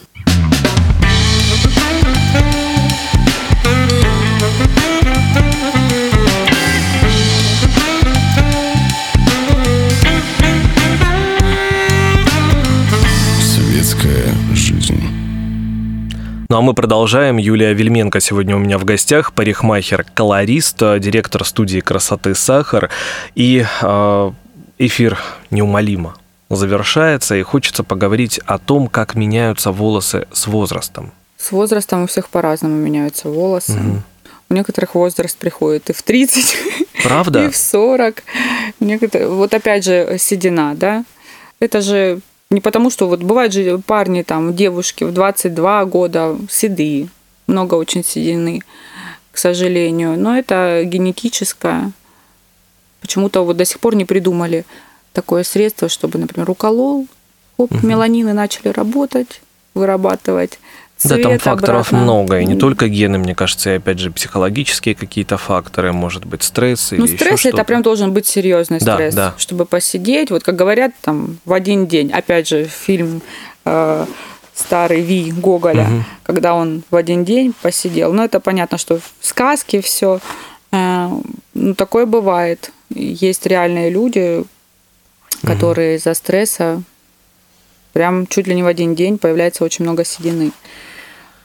Ну 16.49 16.57
а 16.57 16.61
мы 16.61 16.73
продолжаем. 16.73 17.35
Юлия 17.35 17.73
Вельменко 17.73 18.21
сегодня 18.21 18.55
у 18.55 18.59
меня 18.59 18.77
в 18.77 18.85
гостях, 18.85 19.33
парикмахер, 19.33 20.05
колорист, 20.13 20.77
директор 20.77 21.43
студии 21.43 21.81
красоты 21.81 22.35
«Сахар». 22.35 22.89
И 23.35 23.65
э, 23.81 24.31
эфир 24.77 25.19
неумолимо 25.51 26.15
завершается, 26.49 27.35
и 27.35 27.41
хочется 27.41 27.83
поговорить 27.83 28.39
о 28.45 28.59
том, 28.59 28.87
как 28.87 29.15
меняются 29.15 29.73
волосы 29.73 30.25
с 30.31 30.47
возрастом. 30.47 31.11
С 31.35 31.51
возрастом 31.51 32.03
у 32.03 32.07
всех 32.07 32.29
по-разному 32.29 32.75
меняются 32.75 33.27
волосы. 33.27 33.73
Угу. 33.73 34.01
У 34.49 34.53
некоторых 34.53 34.95
возраст 34.95 35.37
приходит 35.37 35.89
и 35.89 35.93
в 35.93 36.01
30, 36.01 36.57
Правда? 37.03 37.45
и 37.47 37.49
в 37.49 37.57
40. 37.57 38.23
Некоторые... 38.79 39.27
Вот 39.27 39.53
опять 39.53 39.83
же 39.83 40.15
седина, 40.17 40.75
да? 40.75 41.03
Это 41.59 41.81
же 41.81 42.21
не 42.49 42.61
потому, 42.61 42.89
что 42.89 43.07
вот 43.07 43.21
бывают 43.21 43.53
же 43.53 43.79
парни, 43.79 44.23
там, 44.23 44.55
девушки 44.55 45.03
в 45.03 45.11
22 45.11 45.85
года 45.85 46.37
седые, 46.49 47.09
много 47.45 47.75
очень 47.75 48.03
седины, 48.03 48.61
к 49.31 49.37
сожалению. 49.37 50.17
Но 50.17 50.37
это 50.37 50.83
генетическое. 50.85 51.91
Почему-то 53.01 53.43
вот 53.43 53.57
до 53.57 53.65
сих 53.65 53.79
пор 53.79 53.95
не 53.95 54.05
придумали 54.05 54.65
такое 55.13 55.43
средство, 55.43 55.89
чтобы, 55.89 56.19
например, 56.19 56.49
уколол, 56.49 57.07
оп, 57.57 57.71
угу. 57.71 57.85
меланины 57.85 58.33
начали 58.33 58.69
работать, 58.69 59.41
вырабатывать 59.73 60.59
да, 61.03 61.17
там 61.17 61.39
факторов 61.39 61.87
обратно. 61.87 61.99
много, 61.99 62.39
и 62.39 62.45
не 62.45 62.55
только 62.55 62.87
гены, 62.87 63.17
мне 63.17 63.35
кажется, 63.35 63.71
и 63.71 63.77
опять 63.77 63.99
же 63.99 64.11
психологические 64.11 64.95
какие-то 64.95 65.37
факторы, 65.37 65.93
может 65.93 66.25
быть, 66.25 66.43
стресс 66.43 66.91
ну, 66.91 67.05
или 67.05 67.15
стресс 67.15 67.45
это 67.45 67.63
прям 67.63 67.81
должен 67.81 68.13
быть 68.13 68.25
серьезный 68.25 68.81
стресс, 68.81 69.13
да, 69.13 69.35
чтобы 69.37 69.65
посидеть, 69.65 70.31
вот 70.31 70.43
как 70.43 70.55
говорят, 70.55 70.91
там 71.01 71.37
в 71.45 71.53
один 71.53 71.87
день, 71.87 72.11
опять 72.11 72.47
же, 72.47 72.65
фильм 72.65 73.21
э, 73.65 74.05
старый 74.55 75.01
Ви 75.01 75.31
Гоголя, 75.31 75.83
угу. 75.83 76.03
когда 76.23 76.55
он 76.55 76.83
в 76.89 76.95
один 76.95 77.23
день 77.23 77.53
посидел, 77.61 78.11
ну 78.13 78.23
это 78.23 78.39
понятно, 78.39 78.77
что 78.77 78.97
в 78.97 79.25
сказке 79.25 79.81
все, 79.81 80.19
э, 80.71 81.09
ну 81.53 81.75
такое 81.75 82.07
бывает, 82.07 82.71
есть 82.89 83.45
реальные 83.45 83.91
люди, 83.91 84.43
которые 85.43 85.91
угу. 85.91 85.97
из-за 85.97 86.13
стресса 86.15 86.81
прям 87.93 88.27
чуть 88.27 88.47
ли 88.47 88.55
не 88.55 88.63
в 88.63 88.67
один 88.67 88.95
день 88.95 89.17
появляется 89.17 89.63
очень 89.63 89.83
много 89.83 90.05
седины. 90.05 90.51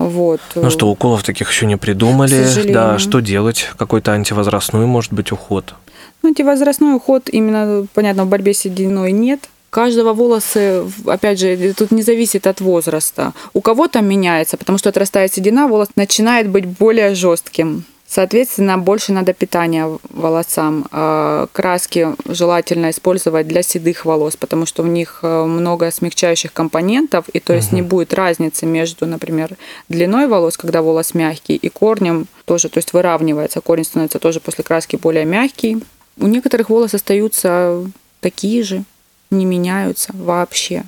Вот. 0.08 0.40
Ну 0.54 0.70
что, 0.70 0.88
уколов 0.88 1.22
таких 1.22 1.50
еще 1.50 1.66
не 1.66 1.76
придумали. 1.76 2.44
Да, 2.72 2.98
что 2.98 3.20
делать? 3.20 3.70
Какой-то 3.76 4.12
антивозрастной, 4.12 4.86
может 4.86 5.12
быть, 5.12 5.32
уход? 5.32 5.74
Ну, 6.22 6.28
антивозрастной 6.28 6.94
уход 6.94 7.28
именно, 7.28 7.86
понятно, 7.94 8.24
в 8.24 8.28
борьбе 8.28 8.52
с 8.54 8.58
сединой 8.58 9.12
нет. 9.12 9.48
Каждого 9.70 10.12
волосы, 10.12 10.84
опять 11.06 11.38
же, 11.40 11.72
тут 11.72 11.92
не 11.92 12.02
зависит 12.02 12.46
от 12.46 12.60
возраста. 12.60 13.32
У 13.54 13.60
кого-то 13.60 14.02
меняется, 14.02 14.56
потому 14.56 14.76
что 14.76 14.90
отрастает 14.90 15.32
седина, 15.32 15.66
волос 15.66 15.88
начинает 15.96 16.48
быть 16.48 16.66
более 16.66 17.14
жестким. 17.14 17.84
Соответственно, 18.14 18.76
больше 18.76 19.10
надо 19.10 19.32
питания 19.32 19.88
волосам. 20.10 20.86
А, 20.90 21.46
краски 21.50 22.08
желательно 22.28 22.90
использовать 22.90 23.48
для 23.48 23.62
седых 23.62 24.04
волос, 24.04 24.36
потому 24.36 24.66
что 24.66 24.82
в 24.82 24.88
них 24.88 25.20
э, 25.22 25.44
много 25.44 25.90
смягчающих 25.90 26.52
компонентов, 26.52 27.30
и 27.30 27.40
то 27.40 27.54
есть 27.54 27.68
угу. 27.68 27.76
не 27.76 27.82
будет 27.82 28.12
разницы 28.12 28.66
между, 28.66 29.06
например, 29.06 29.56
длиной 29.88 30.26
волос, 30.26 30.58
когда 30.58 30.82
волос 30.82 31.14
мягкий, 31.14 31.56
и 31.56 31.70
корнем 31.70 32.26
тоже, 32.44 32.68
то 32.68 32.76
есть 32.76 32.92
выравнивается. 32.92 33.62
Корень 33.62 33.84
становится 33.84 34.18
тоже 34.18 34.40
после 34.40 34.62
краски 34.62 34.96
более 34.96 35.24
мягкий. 35.24 35.82
У 36.18 36.26
некоторых 36.26 36.68
волосы 36.68 36.96
остаются 36.96 37.82
такие 38.20 38.62
же, 38.62 38.84
не 39.30 39.46
меняются 39.46 40.10
вообще. 40.12 40.84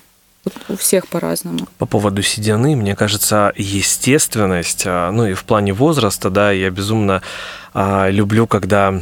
У 0.69 0.77
всех 0.77 1.07
по-разному. 1.09 1.61
По 1.79 1.87
поводу 1.87 2.23
седины, 2.23 2.77
мне 2.77 2.95
кажется, 2.95 3.53
естественность, 3.57 4.85
а, 4.87 5.11
ну 5.11 5.27
и 5.27 5.35
в 5.35 5.45
плане 5.45 5.73
возраста, 5.73 6.31
да, 6.31 6.53
я 6.53 6.71
безумно 6.71 7.23
а, 7.73 8.09
люблю, 8.11 8.47
когда 8.47 8.95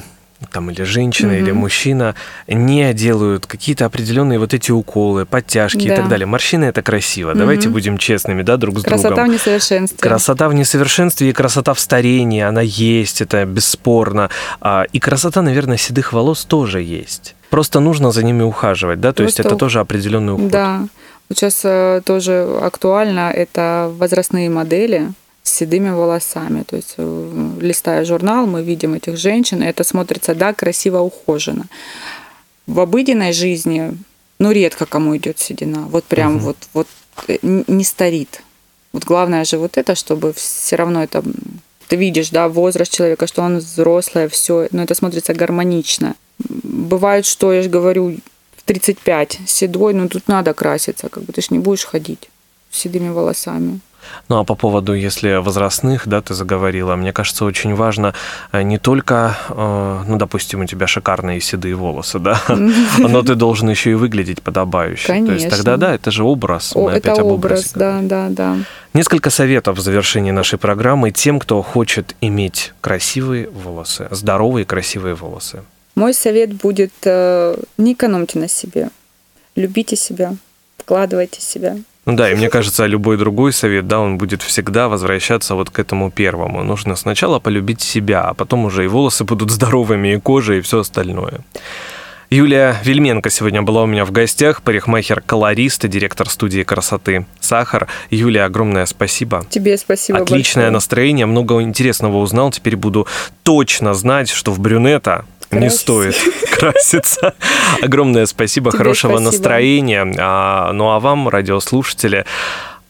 там 0.51 0.70
или 0.72 0.82
женщина, 0.82 1.32
или 1.32 1.53
мужчина 1.53 2.16
не 2.49 2.93
делают 2.95 3.47
какие-то 3.47 3.84
определенные 3.86 4.40
вот 4.40 4.53
эти 4.55 4.72
уколы, 4.72 5.24
подтяжки 5.24 5.84
и 5.84 5.88
Да. 5.88 5.97
так 5.97 6.09
далее. 6.09 6.26
Морщины 6.26 6.64
это 6.64 6.82
красиво. 6.82 7.32
Давайте 7.34 7.68
будем 7.68 7.97
честными, 7.97 8.43
да, 8.43 8.57
друг 8.57 8.78
с 8.80 8.82
Красота 8.82 9.09
в 9.11 9.14
другом. 9.14 9.32
несовершенстве. 9.34 9.99
Красота 9.99 10.49
в 10.49 10.55
несовершенстве 10.55 11.30
и 11.30 11.32
красота 11.32 11.74
в 11.74 11.80
старении, 11.80 12.43
она 12.43 12.61
есть, 12.61 13.20
это 13.20 13.45
бесспорно. 13.45 14.30
А, 14.61 14.84
И 14.93 14.99
красота, 14.99 15.43
наверное, 15.43 15.76
седых 15.76 16.12
волос 16.12 16.45
тоже 16.45 16.82
есть. 16.82 17.36
Просто 17.51 17.78
нужно 17.80 18.11
за 18.11 18.24
ними 18.24 18.43
ухаживать, 18.43 19.01
да, 19.01 19.12
то 19.12 19.22
есть 19.22 19.36
Просто 19.36 19.49
это 19.55 19.59
тоже 19.59 19.78
определенный 19.80 20.32
уход. 20.34 20.51
Да. 20.51 20.86
Вот 21.33 21.39
сейчас 21.39 21.62
э, 21.64 22.03
тоже 22.05 22.47
актуально 22.61 23.30
это 23.30 23.91
возрастные 23.97 24.51
модели 24.51 25.14
с 25.43 25.51
седыми 25.51 25.89
волосами. 25.89 26.62
То 26.62 26.76
есть, 26.76 26.97
э, 26.99 27.51
листая 27.59 28.05
журнал, 28.05 28.47
мы 28.47 28.62
видим 28.62 28.93
этих 28.93 29.16
женщин, 29.16 29.62
и 29.62 29.66
это 29.66 29.83
смотрится, 29.83 30.35
да, 30.35 30.53
красиво 30.53 30.99
ухоженно. 30.99 31.64
В 32.66 32.80
обыденной 32.80 33.33
жизни, 33.33 33.97
ну, 34.39 34.51
редко 34.51 34.85
кому 34.85 35.16
идет 35.16 35.39
седина. 35.39 35.87
Вот 35.89 36.05
прям 36.05 36.39
вот, 36.39 36.59
вот 36.74 36.87
э, 37.28 37.39
не 37.43 37.85
старит. 37.85 38.43
Вот 38.93 39.05
главное 39.05 39.47
же 39.47 39.57
вот 39.57 39.78
это, 39.78 39.95
чтобы 39.95 40.35
все 40.35 40.76
равно 40.76 41.03
это 41.03 41.24
ты 41.89 41.97
видишь, 41.97 42.28
да, 42.28 42.49
возраст 42.49 42.93
человека, 42.93 43.26
что 43.26 43.41
он 43.41 43.57
взрослый, 43.57 44.28
все, 44.28 44.68
но 44.70 44.83
это 44.83 44.95
смотрится 44.95 45.33
гармонично. 45.33 46.14
Бывает, 46.39 47.24
что 47.24 47.55
я 47.55 47.62
же 47.62 47.70
говорю, 47.70 48.18
35 48.72 49.40
седой, 49.46 49.92
ну 49.92 50.08
тут 50.08 50.28
надо 50.28 50.54
краситься, 50.54 51.08
как 51.08 51.24
бы 51.24 51.32
ты 51.32 51.42
ж 51.42 51.50
не 51.50 51.58
будешь 51.58 51.84
ходить 51.84 52.30
с 52.70 52.78
седыми 52.78 53.10
волосами. 53.10 53.80
Ну 54.28 54.38
а 54.38 54.44
по 54.44 54.54
поводу, 54.54 54.94
если 54.94 55.36
возрастных, 55.36 56.08
да, 56.08 56.20
ты 56.20 56.34
заговорила, 56.34 56.96
мне 56.96 57.12
кажется, 57.12 57.44
очень 57.44 57.74
важно 57.74 58.14
э, 58.52 58.62
не 58.62 58.78
только, 58.78 59.36
э, 59.48 60.02
ну, 60.08 60.16
допустим, 60.16 60.62
у 60.62 60.64
тебя 60.64 60.86
шикарные 60.86 61.40
седые 61.40 61.74
волосы, 61.74 62.18
да, 62.18 62.40
но 62.98 63.22
ты 63.22 63.34
должен 63.34 63.70
еще 63.70 63.90
и 63.90 63.94
выглядеть 63.94 64.42
подобающе. 64.42 65.06
То 65.06 65.14
есть 65.14 65.26
Конечно. 65.26 65.50
тогда, 65.50 65.76
да, 65.76 65.94
это 65.94 66.10
же 66.10 66.24
образ. 66.24 66.72
О, 66.74 66.84
мы 66.84 66.92
опять 66.92 67.12
это 67.12 67.20
об 67.22 67.28
образ, 67.28 67.72
да, 67.74 68.00
да, 68.02 68.28
да. 68.30 68.56
Несколько 68.94 69.30
советов 69.30 69.76
в 69.76 69.80
завершении 69.80 70.32
нашей 70.32 70.58
программы 70.58 71.10
тем, 71.10 71.38
кто 71.38 71.62
хочет 71.62 72.16
иметь 72.22 72.72
красивые 72.80 73.50
волосы, 73.50 74.08
здоровые 74.10 74.64
красивые 74.64 75.14
волосы. 75.14 75.62
Мой 75.95 76.14
совет 76.14 76.55
будет, 76.55 76.93
э, 77.05 77.57
не 77.76 77.93
экономьте 77.93 78.38
на 78.38 78.49
себе. 78.49 78.88
Любите 79.57 79.97
себя, 79.97 80.34
вкладывайте 80.78 81.40
себя. 81.40 81.76
Ну 82.05 82.16
да, 82.16 82.30
и 82.30 82.34
мне 82.34 82.49
кажется, 82.49 82.86
любой 82.86 83.16
другой 83.16 83.53
совет, 83.53 83.86
да, 83.86 84.01
он 84.01 84.18
будет 84.18 84.43
всегда 84.43 84.88
возвращаться 84.88 85.55
вот 85.55 85.70
к 85.70 85.78
этому 85.78 86.11
первому. 86.11 86.64
Нужно 86.64 86.97
сначала 86.97 87.38
полюбить 87.38 87.80
себя, 87.80 88.22
а 88.22 88.34
потом 88.34 88.64
уже 88.64 88.84
и 88.84 88.88
волосы 88.88 89.24
будут 89.24 89.51
здоровыми, 89.51 90.14
и 90.14 90.20
кожа, 90.20 90.55
и 90.55 90.61
все 90.62 90.80
остальное. 90.80 91.43
Юлия 92.28 92.76
Вельменко 92.82 93.28
сегодня 93.28 93.61
была 93.61 93.82
у 93.82 93.86
меня 93.86 94.07
в 94.07 94.11
гостях, 94.11 94.62
парикмахер-колорист 94.62 95.84
и 95.84 95.88
директор 95.88 96.30
студии 96.30 96.62
красоты 96.62 97.26
«Сахар». 97.40 97.88
Юлия, 98.09 98.45
огромное 98.45 98.86
спасибо. 98.86 99.45
Тебе 99.51 99.76
спасибо 99.76 100.20
Отличное 100.20 100.64
большое. 100.64 100.70
настроение, 100.70 101.26
много 101.26 101.61
интересного 101.61 102.16
узнал. 102.16 102.51
Теперь 102.51 102.76
буду 102.76 103.07
точно 103.43 103.93
знать, 103.93 104.30
что 104.30 104.51
в 104.51 104.61
брюнета 104.61 105.26
не 105.53 105.70
стоит 105.70 106.16
краситься. 106.59 107.34
Огромное 107.82 108.26
спасибо, 108.26 108.70
Тебе 108.70 108.78
хорошего 108.78 109.12
спасибо. 109.12 109.30
настроения. 109.30 110.14
А, 110.18 110.72
ну 110.72 110.90
а 110.90 111.00
вам, 111.00 111.28
радиослушатели, 111.28 112.24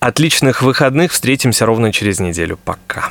отличных 0.00 0.62
выходных. 0.62 1.12
Встретимся 1.12 1.66
ровно 1.66 1.92
через 1.92 2.20
неделю. 2.20 2.58
Пока. 2.64 3.10